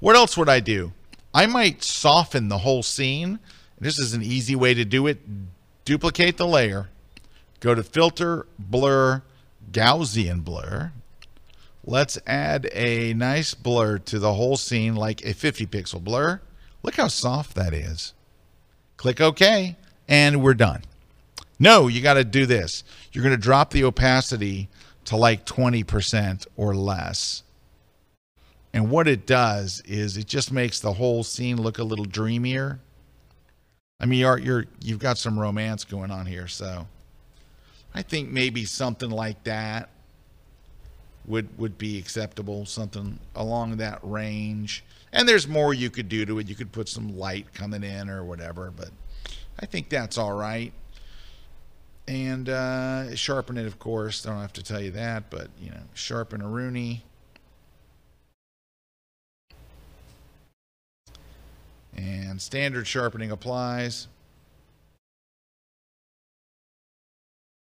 [0.00, 0.92] What else would I do?
[1.34, 3.38] I might soften the whole scene.
[3.78, 5.18] This is an easy way to do it.
[5.84, 6.88] Duplicate the layer.
[7.60, 9.22] Go to Filter, Blur,
[9.70, 10.92] Gaussian Blur.
[11.84, 16.40] Let's add a nice blur to the whole scene, like a 50 pixel blur.
[16.82, 18.14] Look how soft that is.
[19.02, 19.74] Click OK,
[20.06, 20.80] and we're done.
[21.58, 22.84] No, you got to do this.
[23.10, 24.68] You're going to drop the opacity
[25.06, 27.42] to like 20% or less.
[28.72, 32.78] And what it does is it just makes the whole scene look a little dreamier.
[33.98, 36.86] I mean, you're, you're you've got some romance going on here, so
[37.96, 39.88] I think maybe something like that
[41.26, 44.84] would would be acceptable, something along that range.
[45.12, 46.48] And there's more you could do to it.
[46.48, 48.90] You could put some light coming in or whatever, but
[49.60, 50.72] I think that's all right.
[52.08, 54.26] And uh, sharpen it, of course.
[54.26, 57.04] I Don't have to tell you that, but you know, sharpen a Rooney.
[61.94, 64.08] And standard sharpening applies.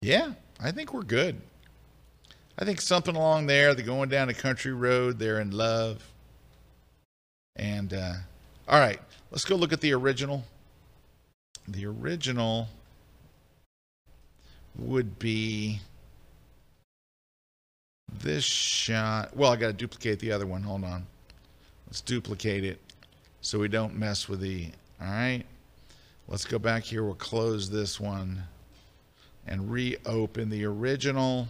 [0.02, 1.42] Yeah, I think we're good.
[2.58, 3.74] I think something along there.
[3.74, 5.20] They're going down a country road.
[5.20, 6.09] They're in love.
[7.60, 8.14] And uh,
[8.70, 9.00] all right,
[9.32, 10.46] let's go look at the original.
[11.68, 12.70] The original
[14.78, 15.82] would be
[18.24, 19.36] this shot.
[19.36, 20.64] Well, I got to duplicate the other one.
[20.64, 21.06] Hold on.
[21.86, 22.80] Let's duplicate it
[23.42, 24.70] so we don't mess with the.
[25.02, 25.44] All right.
[26.30, 27.04] Let's go back here.
[27.04, 28.42] We'll close this one
[29.48, 31.50] and reopen the original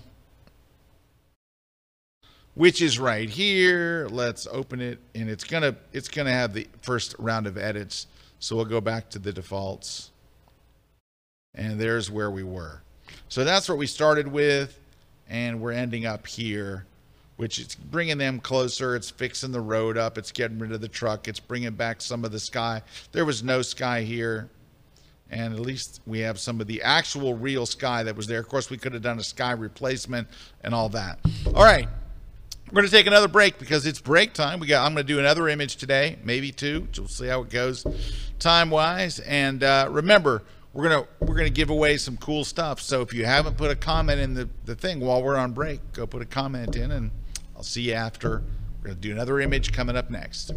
[2.59, 4.05] which is right here.
[4.11, 8.07] Let's open it and it's gonna it's gonna have the first round of edits.
[8.39, 10.11] So we'll go back to the defaults.
[11.55, 12.81] And there's where we were.
[13.29, 14.77] So that's what we started with
[15.29, 16.85] and we're ending up here
[17.37, 18.97] which is bringing them closer.
[18.97, 20.17] It's fixing the road up.
[20.17, 21.29] It's getting rid of the truck.
[21.29, 22.81] It's bringing back some of the sky.
[23.13, 24.49] There was no sky here.
[25.31, 28.41] And at least we have some of the actual real sky that was there.
[28.41, 30.27] Of course, we could have done a sky replacement
[30.61, 31.19] and all that.
[31.55, 31.87] All right.
[32.71, 34.59] We're going to take another break because it's break time.
[34.59, 34.85] We got.
[34.85, 36.87] I'm going to do another image today, maybe two.
[36.95, 37.83] We'll see how it goes,
[38.37, 39.17] time wise.
[39.19, 40.43] And uh, remember,
[40.73, 42.79] we're gonna we're gonna give away some cool stuff.
[42.79, 45.79] So if you haven't put a comment in the the thing while we're on break,
[45.93, 47.11] go put a comment in, and
[47.55, 48.43] I'll see you after.
[48.81, 50.51] We're gonna do another image coming up next.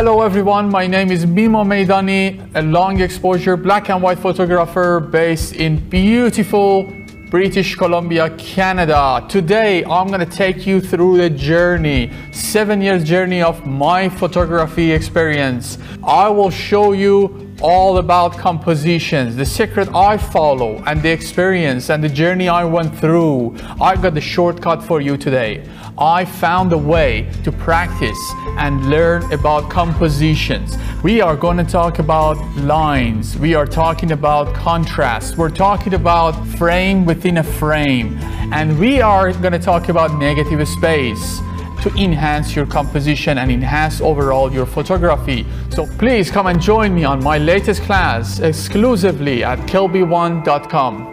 [0.00, 5.52] Hello everyone, my name is Mimo Meidany, a long exposure black and white photographer based
[5.56, 6.90] in beautiful
[7.28, 9.22] British Columbia, Canada.
[9.28, 15.76] Today, I'm gonna take you through the journey, seven years journey of my photography experience.
[16.02, 22.02] I will show you all about compositions, the secret I follow and the experience and
[22.02, 23.54] the journey I went through.
[23.78, 25.62] I've got the shortcut for you today.
[26.00, 28.18] I found a way to practice
[28.56, 30.78] and learn about compositions.
[31.02, 33.36] We are going to talk about lines.
[33.36, 35.36] We are talking about contrast.
[35.36, 38.16] We're talking about frame within a frame.
[38.50, 41.40] And we are going to talk about negative space
[41.82, 45.44] to enhance your composition and enhance overall your photography.
[45.68, 51.09] So please come and join me on my latest class exclusively at kelbyone.com.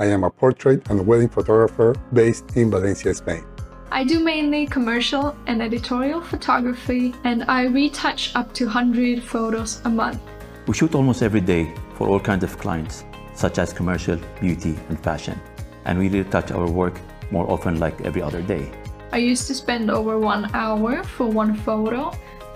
[0.00, 3.44] I am a portrait and wedding photographer based in Valencia, Spain.
[3.90, 9.90] I do mainly commercial and editorial photography, and I retouch up to 100 photos a
[9.90, 10.18] month.
[10.66, 14.98] We shoot almost every day for all kinds of clients, such as commercial, beauty, and
[14.98, 15.38] fashion.
[15.84, 16.98] And we retouch our work
[17.30, 18.72] more often, like every other day.
[19.12, 22.10] I used to spend over one hour for one photo.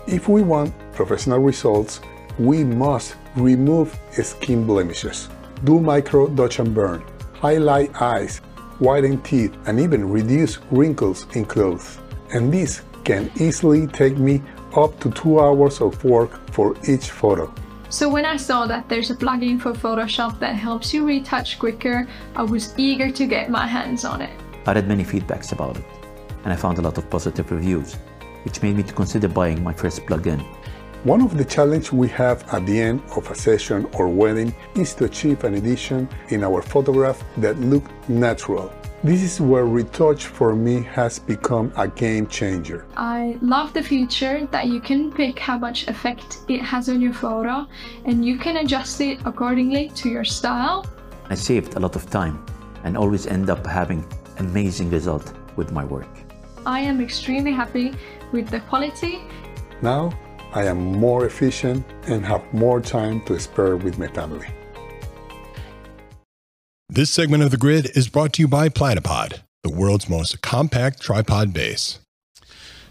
[0.07, 2.01] If we want professional results,
[2.38, 5.28] we must remove skin blemishes,
[5.64, 7.05] do micro dodge and burn,
[7.45, 8.38] highlight eyes,
[8.78, 11.99] whiten teeth, and even reduce wrinkles in clothes.
[12.32, 14.40] And this can easily take me
[14.74, 17.53] up to two hours of work for each photo.
[17.90, 22.09] So when I saw that there's a plugin for Photoshop that helps you retouch quicker,
[22.34, 24.32] I was eager to get my hands on it.
[24.64, 25.84] I read many feedbacks about it,
[26.45, 27.92] and I found a lot of positive reviews,
[28.47, 30.40] which made me to consider buying my first plugin.
[31.05, 34.94] One of the challenges we have at the end of a session or wedding is
[34.94, 38.72] to achieve an edition in our photograph that look natural.
[39.02, 42.86] This is where Retouch4me has become a game changer.
[42.96, 47.12] I love the feature that you can pick how much effect it has on your
[47.12, 47.66] photo
[48.07, 50.86] and you can adjust it accordingly to your style.
[51.28, 52.42] I saved a lot of time
[52.82, 54.07] and always end up having
[54.38, 56.09] amazing result with my work.
[56.64, 57.92] I am extremely happy
[58.32, 59.20] with the quality.
[59.82, 60.11] Now
[60.55, 64.46] I am more efficient and have more time to spare with my family.
[66.88, 71.00] This segment of the grid is brought to you by Platypod, the world's most compact
[71.00, 71.98] tripod base.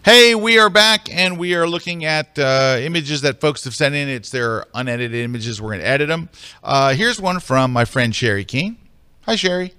[0.03, 3.95] Hey, we are back and we are looking at uh, images that folks have sent
[3.95, 4.09] in.
[4.09, 5.61] It's their unedited images.
[5.61, 6.27] We're going to edit them.
[6.61, 8.75] Uh, here's one from my friend Sherry King.
[9.21, 9.73] Hi, Sherry.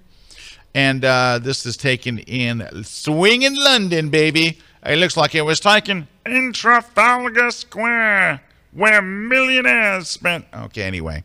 [0.75, 4.59] And uh, this is taken in Swinging London, baby.
[4.85, 10.45] It looks like it was taken in Trafalgar Square, where millionaires spent.
[10.53, 11.25] Okay, anyway.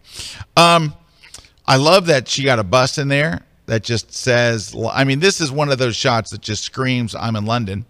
[0.55, 0.93] Um,
[1.68, 5.41] I love that she got a bus in there that just says, I mean, this
[5.41, 7.86] is one of those shots that just screams, I'm in London.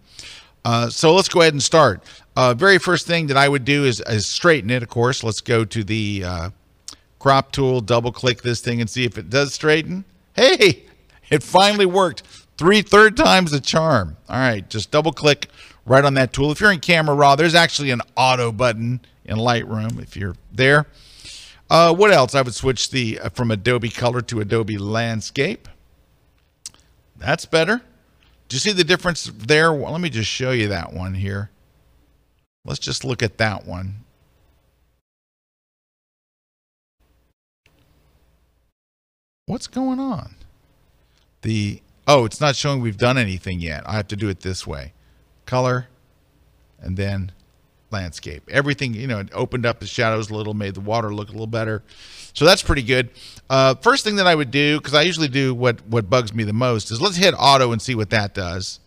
[0.65, 2.03] Uh, so let's go ahead and start.
[2.35, 5.23] Uh, very first thing that I would do is, is straighten it, of course.
[5.23, 6.49] Let's go to the uh,
[7.19, 10.03] crop tool, double click this thing and see if it does straighten.
[10.35, 10.83] Hey,
[11.29, 12.23] it finally worked.
[12.59, 14.17] Three third times the charm.
[14.27, 15.47] All right, just double click
[15.85, 16.51] right on that tool.
[16.51, 20.85] If you're in Camera Raw, there's actually an auto button in Lightroom if you're there.
[21.69, 22.35] Uh, what else?
[22.35, 25.69] I would switch the uh, from Adobe Color to Adobe Landscape.
[27.15, 27.77] That's better.
[28.49, 29.71] Do you see the difference there?
[29.71, 31.51] Well, let me just show you that one here.
[32.65, 34.03] Let's just look at that one.
[39.45, 40.35] What's going on?
[41.41, 43.83] The oh, it's not showing we've done anything yet.
[43.87, 44.93] I have to do it this way.
[45.45, 45.87] Color
[46.81, 47.31] and then
[47.91, 48.43] landscape.
[48.49, 51.31] Everything, you know, it opened up the shadows a little, made the water look a
[51.31, 51.83] little better.
[52.33, 53.11] So that's pretty good.
[53.47, 56.43] Uh, first thing that I would do, because I usually do what, what bugs me
[56.43, 58.79] the most, is let's hit auto and see what that does.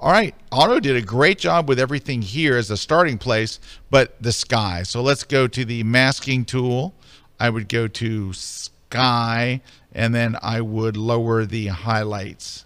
[0.00, 3.58] All right, auto did a great job with everything here as a starting place,
[3.90, 4.82] but the sky.
[4.82, 6.94] So let's go to the masking tool.
[7.40, 9.60] I would go to sky,
[9.94, 12.64] and then I would lower the highlights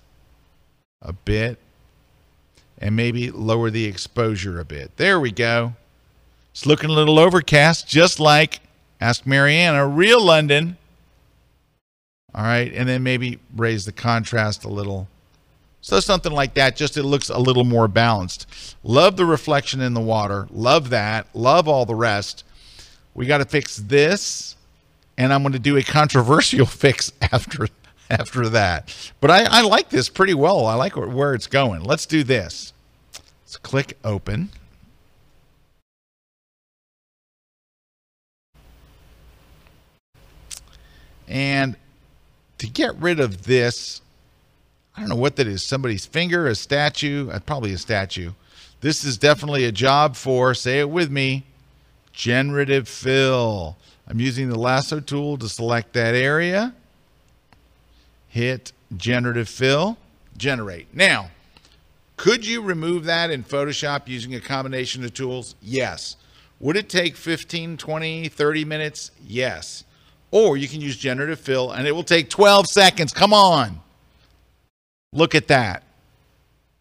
[1.01, 1.59] a bit
[2.79, 4.97] and maybe lower the exposure a bit.
[4.97, 5.75] There we go.
[6.51, 8.61] It's looking a little overcast, just like
[9.01, 10.77] Ask Mariana, real London.
[12.35, 15.09] All right, and then maybe raise the contrast a little.
[15.81, 18.47] So something like that, just it looks a little more balanced.
[18.85, 20.47] Love the reflection in the water.
[20.51, 21.27] Love that.
[21.35, 22.45] Love all the rest.
[23.15, 24.55] We got to fix this,
[25.17, 27.69] and I'm going to do a controversial fix after
[28.11, 28.95] after that.
[29.21, 30.67] But I, I like this pretty well.
[30.67, 31.83] I like where it's going.
[31.83, 32.73] Let's do this.
[33.45, 34.51] Let's click open.
[41.27, 41.77] And
[42.59, 44.03] to get rid of this,
[44.95, 45.63] I don't know what that is.
[45.63, 48.33] Somebody's finger, a statue, uh, probably a statue.
[48.83, 51.45] This is definitely a job for, say it with me,
[52.13, 53.77] generative fill.
[54.09, 56.75] I'm using the lasso tool to select that area.
[58.29, 59.97] Hit generative fill,
[60.37, 60.95] generate.
[60.95, 61.31] Now,
[62.17, 65.55] could you remove that in Photoshop using a combination of tools?
[65.63, 66.17] Yes.
[66.61, 69.11] Would it take 15, 20, 30 minutes?
[69.27, 69.85] Yes.
[70.31, 73.13] or you can use generative fill and it will take 12 seconds.
[73.13, 73.81] Come on.
[75.13, 75.83] Look at that.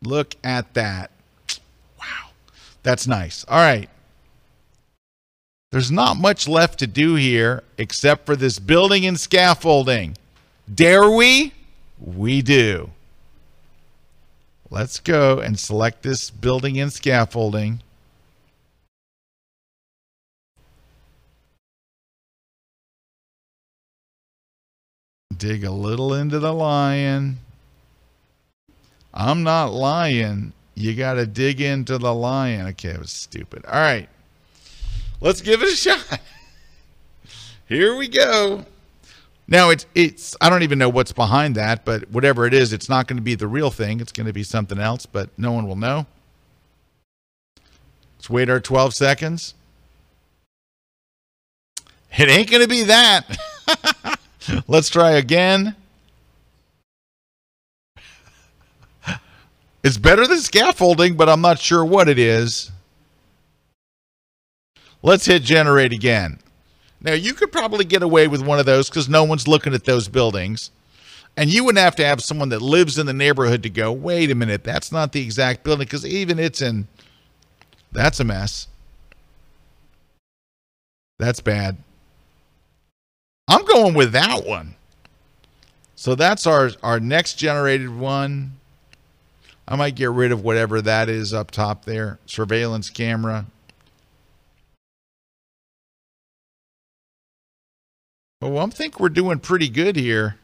[0.04, 1.12] Look at that.
[2.00, 2.30] Wow.
[2.82, 3.44] That's nice.
[3.48, 3.90] All right.
[5.72, 10.18] There's not much left to do here except for this building and scaffolding.
[10.74, 11.54] Dare we?
[11.98, 12.90] We do.
[14.70, 17.82] Let's go and select this building and scaffolding.
[25.38, 27.40] Dig a little into the lion.
[29.14, 30.52] I'm not lying.
[30.76, 32.68] You got to dig into the lion.
[32.68, 33.66] Okay, it was stupid.
[33.66, 34.10] All right.
[35.22, 36.20] Let's give it a shot.
[37.68, 38.66] Here we go.
[39.48, 42.90] Now it's it's I don't even know what's behind that, but whatever it is, it's
[42.90, 44.00] not going to be the real thing.
[44.00, 46.08] It's going to be something else, but no one will know.
[48.18, 49.54] Let's wait our 12 seconds.
[52.18, 53.38] It ain't going to be that.
[54.68, 55.76] Let's try again.
[59.84, 62.71] It's better than scaffolding, but I'm not sure what it is.
[65.04, 66.40] Let's hit generate again.
[67.02, 69.86] Now, you could probably get away with one of those because no one's looking at
[69.86, 70.70] those buildings.
[71.36, 74.30] And you wouldn't have to have someone that lives in the neighborhood to go, wait
[74.30, 76.88] a minute, that's not the exact building because even it's in,
[77.92, 78.68] that's a mess.
[81.18, 81.78] That's bad.
[83.48, 84.76] I'm going with that one.
[85.96, 88.54] So that's our, our next generated one.
[89.68, 92.20] I might get rid of whatever that is up top there.
[92.26, 93.46] Surveillance camera.
[98.42, 100.36] Oh, I'm think we're doing pretty good here.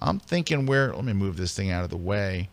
[0.00, 2.48] I'm thinking where, let me move this thing out of the way.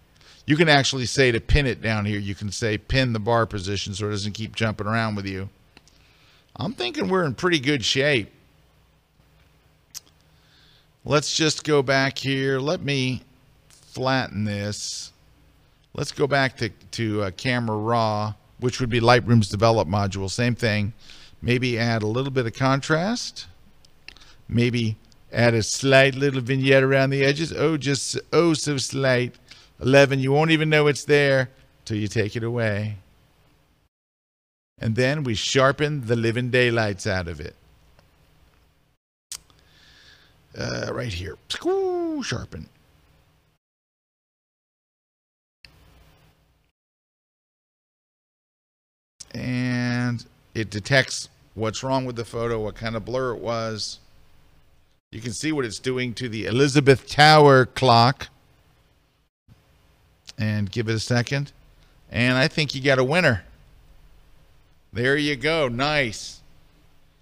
[0.46, 3.48] You can actually say to pin it down here, you can say pin the bar
[3.48, 5.50] position so it doesn't keep jumping around with you.
[6.56, 8.32] I'm thinking we're in pretty good shape.
[11.04, 12.60] Let's just go back here.
[12.60, 13.24] Let me
[13.70, 15.12] flatten this.
[15.96, 20.30] Let's go back to, to uh, camera raw, which would be Lightroom's develop module.
[20.30, 20.94] Same thing.
[21.42, 23.48] Maybe add a little bit of contrast
[24.52, 24.98] maybe
[25.32, 27.52] add a slight little vignette around the edges.
[27.54, 29.36] Oh, just oh so slight.
[29.82, 31.50] 11, you won't even know it's there
[31.86, 32.98] till you take it away.
[34.78, 37.56] And then we sharpen the living daylights out of it.
[40.58, 41.38] Uh, right here.
[41.66, 42.68] Ooh, sharpen.
[49.34, 54.01] And it detects what's wrong with the photo, what kind of blur it was.
[55.12, 58.30] You can see what it's doing to the Elizabeth Tower clock.
[60.38, 61.52] And give it a second.
[62.10, 63.44] And I think you got a winner.
[64.94, 65.68] There you go.
[65.68, 66.40] Nice.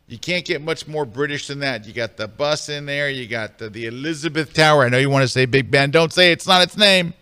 [0.08, 1.88] You can't get much more British than that.
[1.88, 3.10] You got the bus in there.
[3.10, 4.86] You got the, the Elizabeth Tower.
[4.86, 5.90] I know you want to say Big Ben.
[5.90, 6.34] Don't say it.
[6.34, 7.16] it's not its name.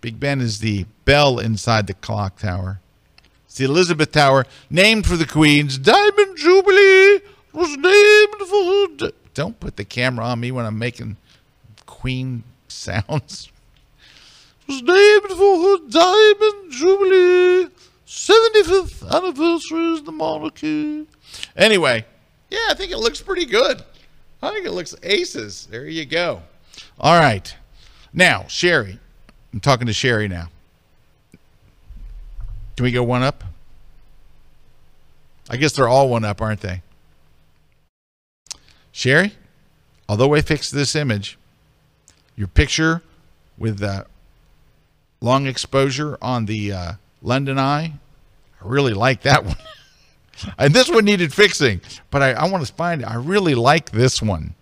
[0.00, 2.80] Big Ben is the bell inside the clock tower.
[3.44, 7.20] It's the Elizabeth Tower, named for the Queen's Diamond Jubilee.
[7.52, 9.19] Was named for her.
[9.34, 11.16] Don't put the camera on me when I'm making
[11.86, 13.50] Queen sounds.
[14.66, 17.68] was named for her Diamond Jubilee,
[18.06, 21.06] 75th anniversary of the monarchy.
[21.56, 22.04] Anyway,
[22.50, 23.82] yeah, I think it looks pretty good.
[24.42, 25.66] I think it looks aces.
[25.70, 26.42] There you go.
[26.98, 27.54] All right.
[28.12, 28.98] Now, Sherry.
[29.52, 30.48] I'm talking to Sherry now.
[32.76, 33.44] Can we go one up?
[35.50, 36.82] I guess they're all one up, aren't they?
[38.92, 39.34] Sherry,
[40.08, 41.38] although I fixed this image,
[42.36, 43.02] your picture
[43.58, 44.06] with the
[45.20, 47.92] long exposure on the uh, London Eye,
[48.60, 49.56] I really like that one.
[50.58, 51.80] and this one needed fixing,
[52.10, 53.04] but I, I want to find it.
[53.04, 54.54] I really like this one.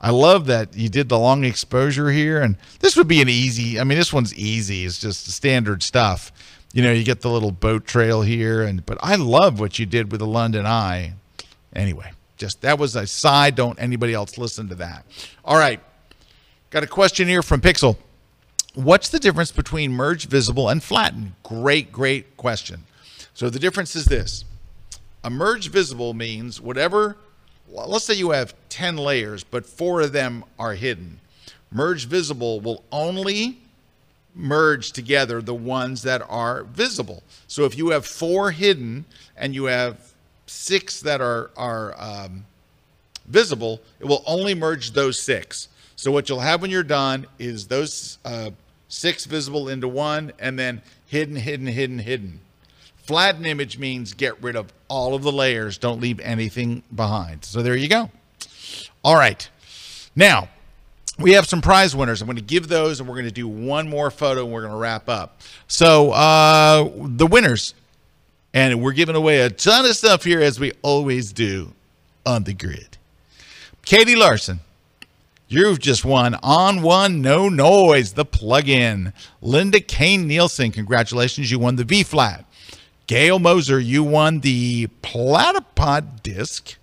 [0.00, 3.78] I love that you did the long exposure here, and this would be an easy.
[3.78, 4.86] I mean, this one's easy.
[4.86, 6.32] It's just standard stuff.
[6.72, 9.84] You know, you get the little boat trail here, and but I love what you
[9.84, 11.14] did with the London Eye.
[11.74, 13.54] Anyway, just that was a side.
[13.54, 15.04] Don't anybody else listen to that.
[15.44, 15.78] All right.
[16.70, 17.96] Got a question here from Pixel.
[18.74, 21.34] What's the difference between merge visible and flatten?
[21.42, 22.84] Great, great question.
[23.34, 24.44] So the difference is this.
[25.22, 27.16] A merge visible means whatever,
[27.68, 31.20] let's say you have 10 layers, but four of them are hidden.
[31.70, 33.58] Merge visible will only
[34.34, 37.22] merge together the ones that are visible.
[37.48, 39.04] So if you have four hidden
[39.36, 40.09] and you have
[40.50, 42.44] six that are are um,
[43.26, 45.68] visible, it will only merge those six.
[45.96, 48.50] So what you'll have when you're done is those uh,
[48.88, 52.40] six visible into one, and then hidden, hidden, hidden, hidden.
[52.96, 55.78] Flatten image means get rid of all of the layers.
[55.78, 57.44] Don't leave anything behind.
[57.44, 58.10] So there you go.
[59.04, 59.48] All right.
[60.16, 60.48] Now,
[61.18, 62.22] we have some prize winners.
[62.22, 64.62] I'm going to give those, and we're going to do one more photo, and we're
[64.62, 65.40] going to wrap up.
[65.68, 67.74] So, uh, the winners,
[68.52, 71.72] and we're giving away a ton of stuff here, as we always do
[72.26, 72.98] on the grid.
[73.84, 74.60] Katie Larson,
[75.52, 79.12] You've just won ON1, no noise, the plug-in.
[79.42, 82.44] Linda Kane Nielsen, congratulations, you won the V-Flat.
[83.08, 86.76] Gail Moser, you won the Platypod disc.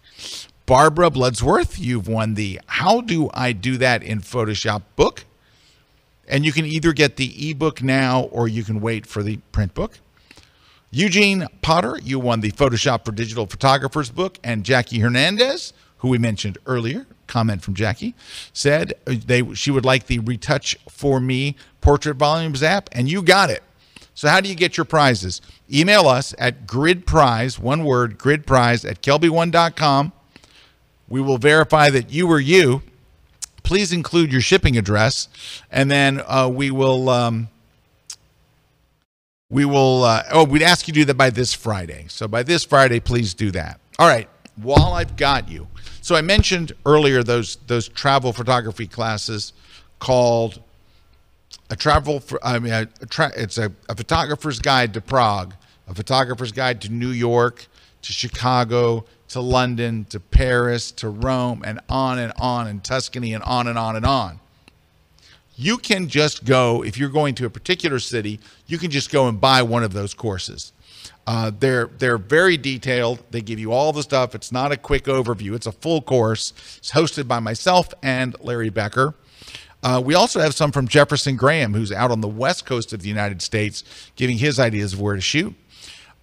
[0.65, 5.23] Barbara Bloodsworth, you've won the How Do I Do That in Photoshop book.
[6.27, 9.73] And you can either get the ebook now or you can wait for the print
[9.75, 9.99] book.
[10.91, 14.37] Eugene Potter, you won the Photoshop for Digital Photographers book.
[14.43, 18.15] And Jackie Hernandez, who we mentioned earlier, comment from Jackie,
[18.53, 23.49] said they she would like the Retouch for Me Portrait Volumes app, and you got
[23.49, 23.63] it.
[24.13, 25.41] So how do you get your prizes?
[25.71, 30.11] Email us at gridprize, one word, gridprize at kelbyone.com.
[31.09, 32.81] We will verify that you were you.
[33.63, 35.27] Please include your shipping address,
[35.69, 37.49] and then uh, we will um,
[39.49, 40.03] we will.
[40.03, 42.05] Uh, oh, we'd ask you to do that by this Friday.
[42.09, 43.79] So by this Friday, please do that.
[43.99, 44.29] All right.
[44.55, 45.67] While I've got you,
[46.01, 49.53] so I mentioned earlier those those travel photography classes
[49.99, 50.61] called
[51.69, 55.53] a travel for I mean a, a tra- it's a, a photographer's guide to Prague,
[55.87, 57.67] a photographer's guide to New York,
[58.01, 63.43] to Chicago, to London, to Paris, to Rome, and on and on, and Tuscany, and
[63.43, 64.39] on and on and on.
[65.59, 69.27] You can just go, if you're going to a particular city, you can just go
[69.27, 70.71] and buy one of those courses.
[71.25, 73.21] Uh, they're they're very detailed.
[73.31, 74.33] They give you all the stuff.
[74.33, 75.55] It's not a quick overview.
[75.55, 76.53] It's a full course.
[76.77, 79.15] It's hosted by myself and Larry Becker.
[79.83, 83.01] Uh, we also have some from Jefferson Graham, who's out on the west coast of
[83.01, 83.83] the United States,
[84.15, 85.53] giving his ideas of where to shoot.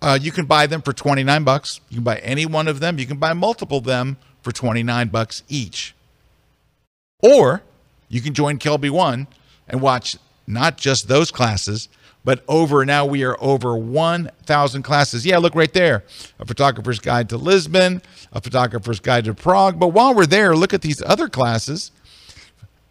[0.01, 1.81] Uh, you can buy them for 29 bucks.
[1.89, 2.98] You can buy any one of them.
[2.98, 5.94] You can buy multiple of them for 29 bucks each.
[7.20, 7.62] Or
[8.09, 9.26] you can join KelbyOne
[9.68, 10.16] and watch
[10.47, 11.89] not just those classes,
[12.24, 15.26] but over now we are over 1,000 classes.
[15.26, 16.05] Yeah, look right there.
[16.39, 18.01] A photographer's guide to Lisbon,
[18.32, 19.78] a photographer's guide to Prague.
[19.78, 21.93] But while we're there, look at these other classes.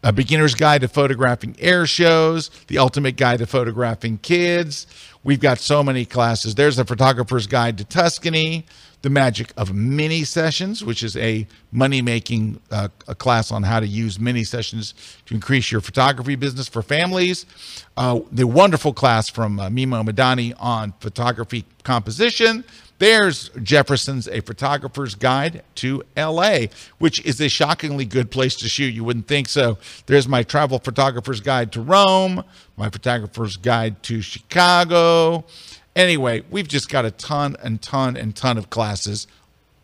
[0.04, 4.86] A beginner's guide to photographing air shows, the ultimate guide to photographing kids.
[5.24, 6.56] We've got so many classes.
[6.56, 8.66] There's a photographer's guide to Tuscany,
[9.04, 13.80] the magic of mini sessions, which is a money making uh, a class on how
[13.80, 14.94] to use mini sessions
[15.26, 17.46] to increase your photography business for families.
[17.98, 22.64] Uh, the wonderful class from uh, Mimo Meidany on photography composition.
[23.00, 26.68] There's Jefferson's A Photographer's Guide to LA,
[27.00, 28.94] which is a shockingly good place to shoot.
[28.94, 29.78] You wouldn't think so.
[30.06, 32.46] There's my Travel Photographer's Guide to Rome,
[32.78, 35.44] my Photographer's Guide to Chicago.
[35.96, 39.28] Anyway, we've just got a ton and ton and ton of classes,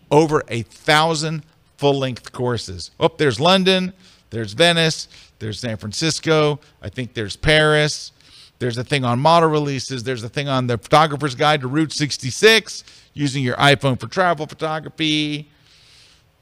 [0.10, 1.44] over a thousand
[1.78, 2.92] full length courses.
[3.00, 3.94] Oh, there's London,
[4.32, 5.08] there's Venice,
[5.40, 8.12] there's San Francisco, I think there's Paris.
[8.60, 10.04] There's a thing on model releases.
[10.04, 12.84] There's a thing on the photographer's guide to Route 66,
[13.14, 15.50] using your iPhone for travel photography,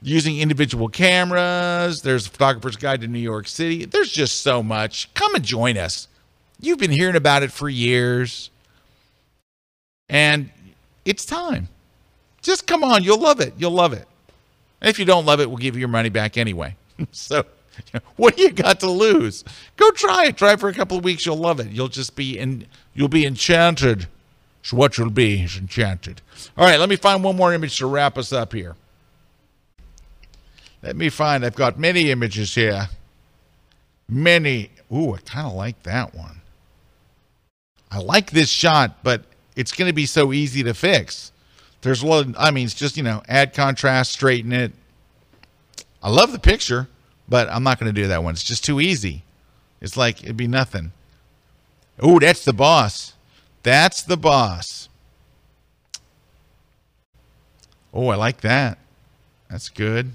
[0.02, 2.02] using individual cameras.
[2.02, 3.84] There's a photographer's guide to New York City.
[3.84, 5.14] There's just so much.
[5.14, 6.08] Come and join us.
[6.60, 8.50] You've been hearing about it for years.
[10.08, 10.50] And
[11.04, 11.68] it's time.
[12.42, 13.02] Just come on.
[13.02, 13.54] You'll love it.
[13.58, 14.06] You'll love it.
[14.80, 16.76] And if you don't love it, we'll give you your money back anyway.
[17.12, 17.44] so,
[18.16, 19.44] what do you got to lose?
[19.76, 20.36] Go try it.
[20.36, 21.26] Try it for a couple of weeks.
[21.26, 21.70] You'll love it.
[21.70, 22.66] You'll just be in.
[22.94, 24.06] You'll be enchanted.
[24.62, 26.20] So what you'll be is enchanted.
[26.56, 26.78] All right.
[26.78, 28.76] Let me find one more image to wrap us up here.
[30.82, 31.44] Let me find.
[31.44, 32.88] I've got many images here.
[34.08, 34.70] Many.
[34.92, 36.40] Ooh, I kind of like that one.
[37.90, 39.24] I like this shot, but
[39.58, 41.32] it's going to be so easy to fix.
[41.82, 42.04] There's.
[42.04, 44.72] Of, I mean, it's just you know, add contrast, straighten it.
[46.00, 46.86] I love the picture,
[47.28, 48.34] but I'm not going to do that one.
[48.34, 49.24] It's just too easy.
[49.80, 50.92] It's like it'd be nothing.
[51.98, 53.14] Oh, that's the boss.
[53.64, 54.88] That's the boss.
[57.92, 58.78] Oh, I like that.
[59.50, 60.12] That's good.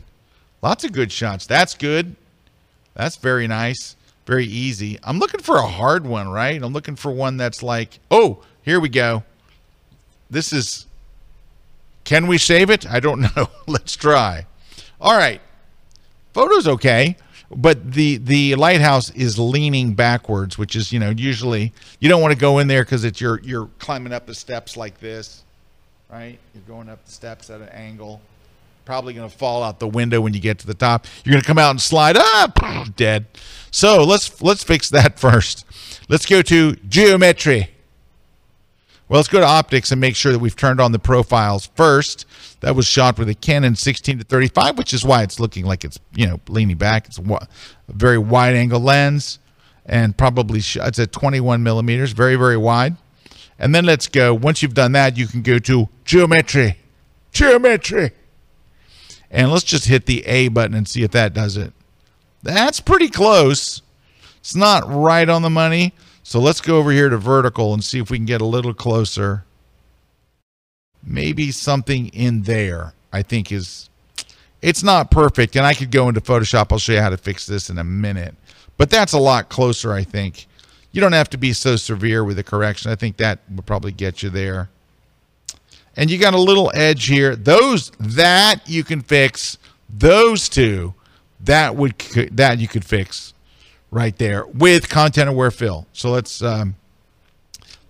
[0.62, 1.46] Lots of good shots.
[1.46, 2.16] That's good.
[2.94, 3.98] That's very nice.
[4.26, 5.00] Very easy.
[5.04, 6.62] I'm looking for a hard one, right?
[6.62, 9.24] I'm looking for one that's like, oh, here we go.
[10.34, 10.88] This is,
[12.04, 12.90] can we save it?
[12.90, 13.48] I don't know.
[13.68, 14.46] Let's try.
[15.00, 15.42] All right.
[16.34, 17.16] Photo's okay,
[17.56, 22.34] but the the lighthouse is leaning backwards, which is, you know, usually you don't want
[22.34, 25.44] to go in there because it's you're you're climbing up the steps like this,
[26.12, 26.40] right?
[26.56, 28.20] You're going up the steps at an angle.
[28.86, 31.06] Probably going to fall out the window when you get to the top.
[31.24, 32.58] You're going to come out and slide up,
[32.96, 33.28] dead.
[33.70, 35.66] So let's let's fix that first.
[36.10, 37.73] Let's go to geometry.
[39.14, 42.26] Well, let's go to optics and make sure that we've turned on the profiles first.
[42.62, 45.86] That was shot with a Canon 16 to 35, which is why it's looking like
[45.86, 47.06] it's you know leaning back.
[47.06, 47.48] It's a
[47.90, 49.38] very wide angle lens,
[49.86, 52.96] and probably it's at 21 millimeters, very very wide.
[53.60, 54.34] And then let's go.
[54.34, 56.80] Once you've done that, you can go to geometry,
[57.32, 58.14] geometry,
[59.30, 61.72] and let's just hit the A button and see if that does it.
[62.42, 63.84] That's pretty close.
[64.40, 65.94] It's not right on the money.
[66.24, 68.74] So let's go over here to vertical and see if we can get a little
[68.74, 69.44] closer.
[71.04, 73.90] Maybe something in there, I think is,
[74.62, 75.58] it's not perfect.
[75.58, 76.72] And I could go into Photoshop.
[76.72, 78.36] I'll show you how to fix this in a minute.
[78.78, 80.48] But that's a lot closer, I think.
[80.94, 82.90] You don't have to be so severe with the correction.
[82.90, 84.70] I think that would probably get you there.
[85.98, 87.36] And you got a little edge here.
[87.36, 89.58] Those, that you can fix.
[89.90, 90.94] Those two,
[91.42, 92.00] that would,
[92.32, 93.33] that you could fix
[93.94, 95.88] right there with content aware fill.
[95.94, 96.76] So let's, um,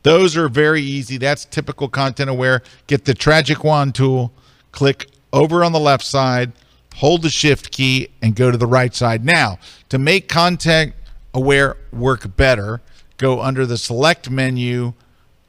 [0.04, 1.18] those are very easy.
[1.18, 2.62] That's typical content aware.
[2.88, 4.32] Get the magic wand tool,
[4.72, 6.52] click over on the left side,
[6.96, 9.26] hold the shift key and go to the right side.
[9.26, 9.60] Now,
[9.90, 10.94] to make content
[11.34, 12.82] aware work better,
[13.18, 14.94] go under the select menu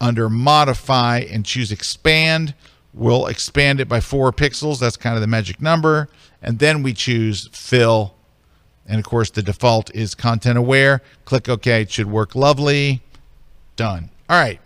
[0.00, 2.54] under modify and choose expand.
[2.92, 4.78] We'll expand it by four pixels.
[4.78, 6.08] That's kind of the magic number.
[6.40, 8.13] And then we choose fill
[8.86, 11.00] and of course, the default is content aware.
[11.24, 11.82] Click OK.
[11.82, 13.02] It should work lovely.
[13.76, 14.10] Done.
[14.28, 14.60] All right.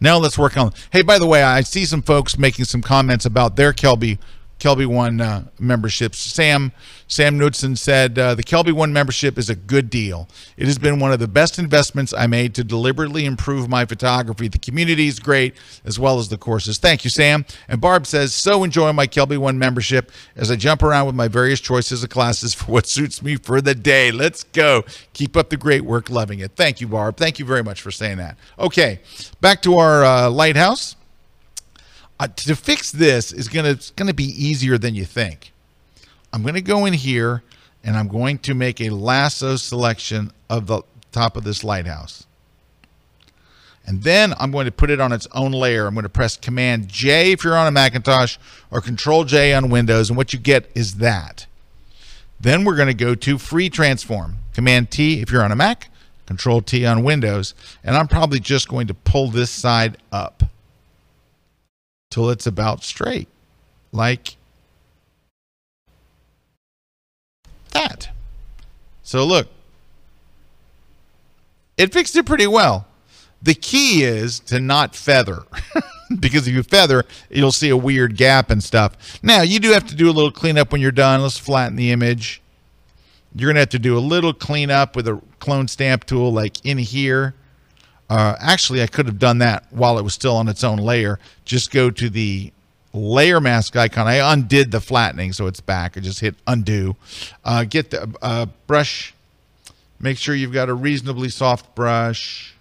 [0.00, 0.72] Now let's work on.
[0.92, 4.18] Hey, by the way, I see some folks making some comments about their Kelby
[4.58, 6.18] KelbyOne uh, memberships.
[6.18, 6.72] Sam
[7.06, 10.28] Sam Knudsen said uh, the KelbyOne membership is a good deal.
[10.58, 14.46] It has been one of the best investments I made to deliberately improve my photography.
[14.48, 15.54] The community is great
[15.86, 16.76] as well as the courses.
[16.78, 17.46] Thank you, Sam.
[17.66, 21.60] And Barb says so enjoy my KelbyOne membership as I jump around with my various
[21.60, 24.10] choices of classes for what suits me for the day.
[24.10, 24.84] Let's go.
[25.14, 26.10] Keep up the great work.
[26.10, 26.52] Loving it.
[26.56, 27.16] Thank you, Barb.
[27.16, 28.36] Thank you very much for saying that.
[28.58, 29.00] Okay,
[29.40, 30.96] back to our uh, lighthouse
[32.20, 35.52] uh, to fix this is gonna it's gonna be easier than you think.
[36.32, 37.42] I'm gonna go in here
[37.84, 40.82] and I'm going to make a lasso selection of the
[41.12, 42.26] top of this lighthouse.
[43.86, 45.86] And then I'm going to put it on its own layer.
[45.86, 48.36] I'm going to press Command J if you're on a Macintosh
[48.70, 50.10] or Control J on Windows.
[50.10, 51.46] And what you get is that.
[52.38, 54.36] Then we're going to go to Free Transform.
[54.52, 55.88] Command T if you're on a Mac,
[56.26, 57.54] Control T on Windows.
[57.82, 60.42] And I'm probably just going to pull this side up
[62.10, 63.28] till it's about straight,
[63.92, 64.36] like
[67.72, 68.10] that.
[69.02, 69.48] So look,
[71.76, 72.86] it fixed it pretty well.
[73.40, 75.44] The key is to not feather.
[76.20, 79.18] because if you feather, you'll see a weird gap and stuff.
[79.22, 81.22] Now, you do have to do a little cleanup when you're done.
[81.22, 82.40] Let's flatten the image.
[83.34, 86.64] You're going to have to do a little cleanup with a clone stamp tool like
[86.64, 87.34] in here.
[88.08, 91.18] Uh, actually, I could have done that while it was still on its own layer.
[91.44, 92.52] Just go to the
[92.92, 94.06] layer mask icon.
[94.06, 95.96] I undid the flattening, so it's back.
[95.96, 96.96] I just hit undo.
[97.44, 99.14] Uh, get the uh, brush.
[100.00, 102.54] Make sure you've got a reasonably soft brush.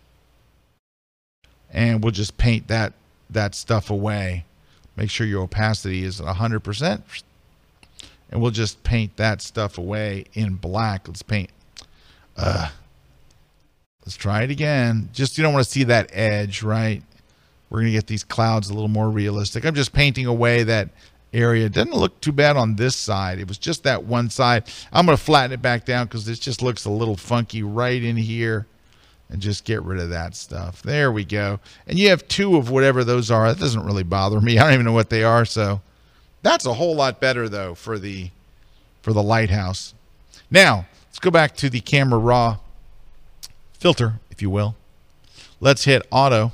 [1.72, 2.94] And we'll just paint that,
[3.30, 4.46] that stuff away.
[4.96, 7.02] Make sure your opacity is 100%.
[8.32, 11.08] And we'll just paint that stuff away in black.
[11.08, 11.52] Let's paint.
[12.36, 12.70] Uh,
[14.08, 15.10] Let's try it again.
[15.12, 17.04] Just you don't want to see that edge, right?
[17.70, 19.66] We're going to get these clouds a little more realistic.
[19.66, 20.92] I'm just painting away that
[21.34, 21.66] area.
[21.66, 23.38] It doesn't look too bad on this side.
[23.38, 24.64] It was just that one side.
[24.94, 28.02] I'm going to flatten it back down because this just looks a little funky right
[28.02, 28.66] in here
[29.28, 30.82] and just get rid of that stuff.
[30.84, 31.60] There we go.
[31.86, 33.54] And you have two of whatever those are.
[33.54, 34.58] That doesn't really bother me.
[34.58, 35.44] I don't even know what they are.
[35.44, 35.82] So
[36.44, 38.30] that's a whole lot better though for the
[39.02, 39.94] for the lighthouse.
[40.50, 42.60] Now let's go back to the camera raw
[43.80, 44.76] filter, if you will.
[45.60, 46.52] Let's hit auto.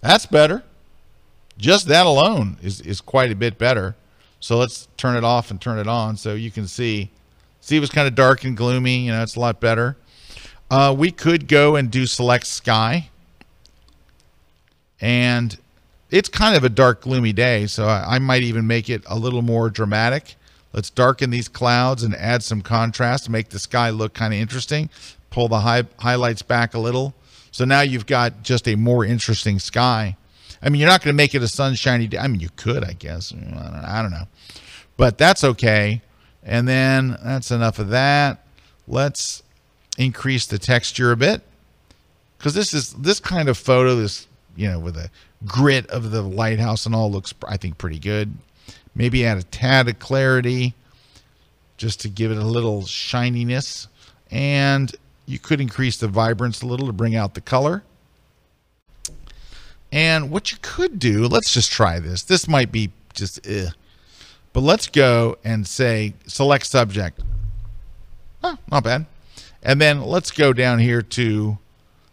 [0.00, 0.62] That's better.
[1.56, 3.94] Just that alone is, is quite a bit better.
[4.40, 7.10] So let's turn it off and turn it on so you can see.
[7.60, 9.06] See, it was kind of dark and gloomy.
[9.06, 9.96] You know, it's a lot better.
[10.70, 13.08] Uh, we could go and do select sky.
[15.00, 15.56] And
[16.10, 17.66] it's kind of a dark, gloomy day.
[17.66, 20.34] So I, I might even make it a little more dramatic.
[20.72, 24.40] Let's darken these clouds and add some contrast to make the sky look kind of
[24.40, 24.90] interesting
[25.34, 27.12] pull the high, highlights back a little.
[27.50, 30.16] So now you've got just a more interesting sky.
[30.62, 32.18] I mean, you're not going to make it a sunshiny day.
[32.18, 33.32] I mean, you could, I guess.
[33.32, 34.28] I don't, I don't know.
[34.96, 36.02] But that's okay.
[36.44, 38.46] And then that's enough of that.
[38.86, 39.42] Let's
[39.98, 41.42] increase the texture a bit.
[42.38, 45.10] Because this is this kind of photo, this, you know, with a
[45.44, 48.34] grit of the lighthouse and all looks, I think, pretty good.
[48.94, 50.74] Maybe add a tad of clarity
[51.76, 53.88] just to give it a little shininess.
[54.30, 54.94] And
[55.26, 57.82] you could increase the vibrance a little to bring out the color.
[59.92, 62.22] And what you could do, let's just try this.
[62.22, 63.68] This might be just, eh.
[64.52, 67.20] but let's go and say select subject.
[68.42, 69.06] Oh, not bad.
[69.62, 71.58] And then let's go down here to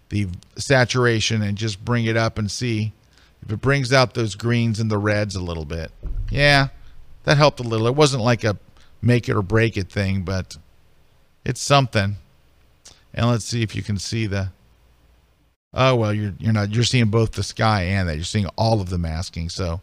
[0.10, 0.28] the
[0.58, 2.94] saturation and just bring it up and see
[3.42, 5.92] if it brings out those greens and the reds a little bit.
[6.30, 6.68] Yeah,
[7.24, 7.88] that helped a little.
[7.88, 8.58] It wasn't like a
[9.02, 10.58] make it or break it thing, but
[11.44, 12.18] it's something.
[13.14, 14.50] And let's see if you can see the.
[15.74, 16.74] Oh well, you're you're not.
[16.74, 18.16] You're seeing both the sky and that.
[18.16, 19.50] You're seeing all of the masking.
[19.50, 19.82] So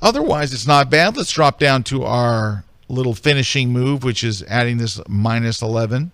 [0.00, 1.16] otherwise, it's not bad.
[1.16, 6.10] Let's drop down to our little finishing move, which is adding this minus 11.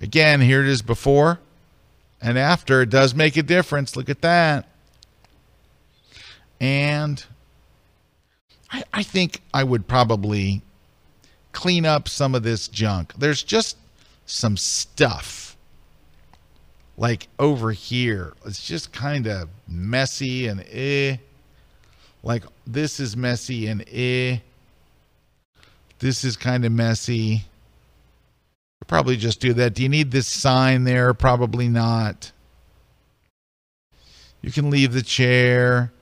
[0.00, 1.40] Again, here it is before
[2.20, 2.82] and after.
[2.82, 3.96] It does make a difference.
[3.96, 4.68] Look at that.
[6.60, 7.24] And
[8.70, 10.62] I, I think I would probably
[11.52, 13.14] clean up some of this junk.
[13.14, 13.76] There's just
[14.28, 15.56] some stuff
[16.96, 18.34] like over here.
[18.44, 21.16] It's just kind of messy and eh.
[22.22, 24.38] Like this is messy and eh.
[25.98, 27.44] This is kind of messy.
[28.86, 29.74] Probably just do that.
[29.74, 31.12] Do you need this sign there?
[31.14, 32.32] Probably not.
[34.40, 35.92] You can leave the chair.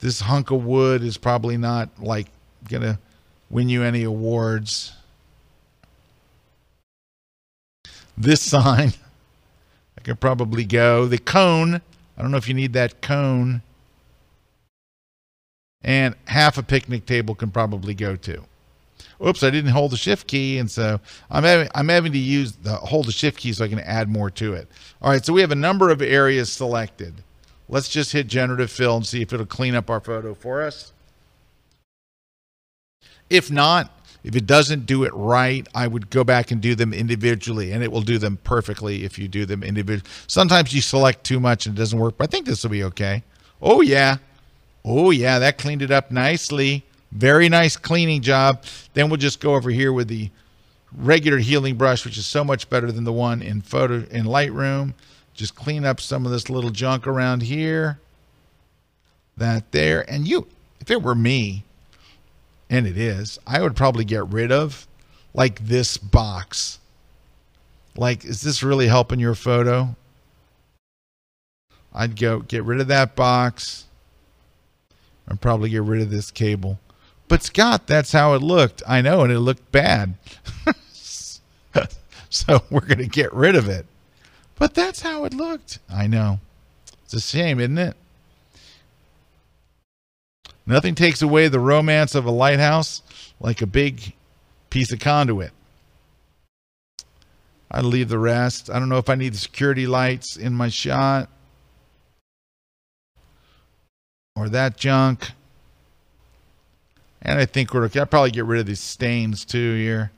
[0.00, 2.26] This hunk of wood is probably not like
[2.68, 2.98] gonna
[3.50, 4.92] win you any awards.
[8.18, 8.94] This sign,
[9.98, 11.06] I could probably go.
[11.06, 11.80] The cone,
[12.16, 13.62] I don't know if you need that cone.
[15.82, 18.44] And half a picnic table can probably go too.
[19.24, 22.52] Oops, I didn't hold the shift key, and so I'm having I'm having to use
[22.52, 24.68] the hold the shift key so I can add more to it.
[25.00, 27.14] All right, so we have a number of areas selected.
[27.68, 30.92] Let's just hit generative fill and see if it'll clean up our photo for us.
[33.28, 33.90] If not,
[34.26, 37.84] if it doesn't do it right, I would go back and do them individually, and
[37.84, 40.10] it will do them perfectly if you do them individually.
[40.26, 42.82] Sometimes you select too much and it doesn't work, but I think this will be
[42.82, 43.22] okay.
[43.62, 44.16] Oh, yeah.
[44.84, 46.84] Oh, yeah, that cleaned it up nicely.
[47.12, 48.64] Very nice cleaning job.
[48.94, 50.30] Then we'll just go over here with the
[50.96, 54.94] regular healing brush, which is so much better than the one in photo in Lightroom.
[55.34, 58.00] Just clean up some of this little junk around here.
[59.36, 60.08] That there.
[60.10, 60.48] And you,
[60.80, 61.62] if it were me,
[62.68, 64.86] and it is, I would probably get rid of
[65.34, 66.78] like this box.
[67.96, 69.96] Like, is this really helping your photo?
[71.94, 73.84] I'd go get rid of that box.
[75.28, 76.78] I'd probably get rid of this cable.
[77.28, 78.82] But Scott, that's how it looked.
[78.86, 80.14] I know, and it looked bad.
[82.30, 83.86] so we're going to get rid of it.
[84.58, 85.78] But that's how it looked.
[85.90, 86.40] I know.
[87.04, 87.96] It's a shame, isn't it?
[90.66, 93.02] Nothing takes away the romance of a lighthouse
[93.40, 94.14] like a big
[94.70, 95.52] piece of conduit.
[97.70, 98.70] I'd leave the rest.
[98.70, 101.28] I don't know if I need the security lights in my shot
[104.34, 105.30] or that junk.
[107.22, 108.00] And I think we're okay.
[108.00, 110.12] I'll probably get rid of these stains too here.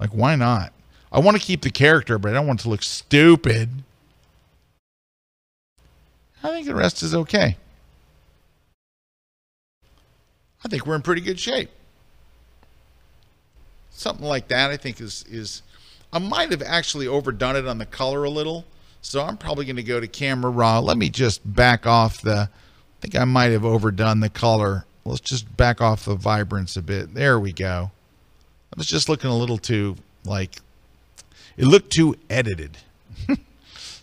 [0.00, 0.72] Like, why not?
[1.10, 3.68] I want to keep the character, but I don't want it to look stupid.
[6.42, 7.56] I think the rest is okay.
[10.64, 11.70] I think we're in pretty good shape.
[13.90, 15.62] Something like that, I think, is is.
[16.12, 18.64] I might have actually overdone it on the color a little,
[19.02, 20.78] so I'm probably going to go to camera raw.
[20.78, 22.48] Let me just back off the.
[22.50, 26.82] I think I might have overdone the color Let's just back off the vibrance a
[26.82, 27.14] bit.
[27.14, 27.90] There we go.
[28.72, 30.56] I was just looking a little too, like,
[31.56, 32.76] it looked too edited.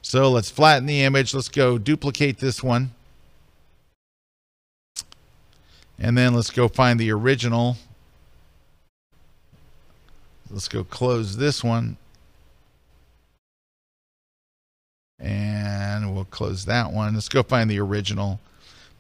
[0.02, 1.34] so let's flatten the image.
[1.34, 2.92] Let's go duplicate this one.
[5.98, 7.78] And then let's go find the original.
[10.50, 11.98] Let's go close this one.
[15.20, 17.14] And we'll close that one.
[17.14, 18.40] Let's go find the original.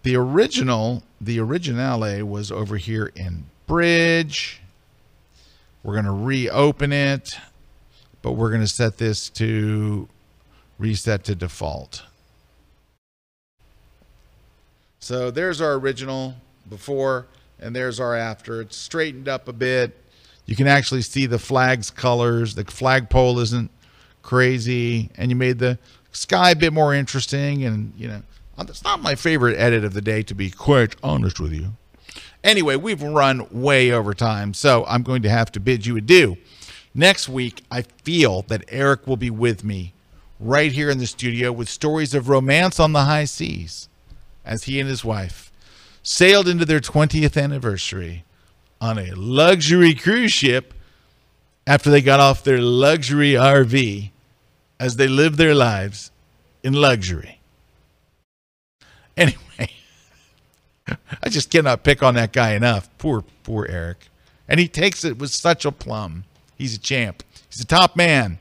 [0.03, 4.61] The original, the originale was over here in Bridge.
[5.84, 7.38] We're going to reopen it,
[8.22, 10.07] but we're going to set this to
[10.80, 12.03] reset to default.
[14.99, 16.35] So there's our original
[16.69, 17.27] before,
[17.59, 18.61] and there's our after.
[18.61, 19.97] It's straightened up a bit.
[20.45, 22.55] You can actually see the flag's colors.
[22.55, 23.71] The flagpole isn't
[24.21, 25.79] crazy, and you made the
[26.11, 28.21] sky a bit more interesting, and you know
[28.59, 31.73] it's not my favorite edit of the day, to be quite honest with you.
[32.43, 36.37] Anyway, we've run way over time, so I'm going to have to bid you adieu.
[36.93, 39.93] Next week, I feel that Erik will be with me
[40.39, 43.89] right here in the studio with stories of romance on the high seas
[44.45, 45.44] as he and his wife
[46.06, 48.23] sailed into their 20th anniversary
[48.80, 50.73] on a luxury cruise ship
[51.65, 54.11] after they got off their luxury RV
[54.80, 56.11] as they lived their lives
[56.64, 57.32] in luxury.
[59.18, 59.72] Anyway,
[61.23, 62.90] I just cannot pick on that guy enough.
[62.98, 64.10] Poor, poor Erik.
[64.45, 66.26] And he takes it with such a plum.
[66.57, 67.23] He's a champ.
[67.49, 68.40] He's a top man.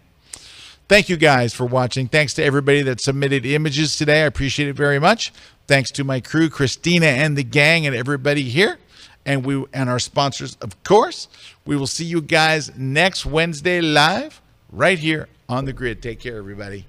[0.89, 2.09] Thank you guys for watching.
[2.09, 4.23] Thanks to everybody that submitted images today.
[4.23, 5.33] I appreciate it very much.
[5.67, 8.79] Thanks to my crew, Christina and the gang, and everybody here,
[9.25, 11.29] and we and our sponsors, of course.
[11.65, 16.03] We will see you guys next Wednesday live right here on the grid.
[16.03, 16.87] Take care, everybody.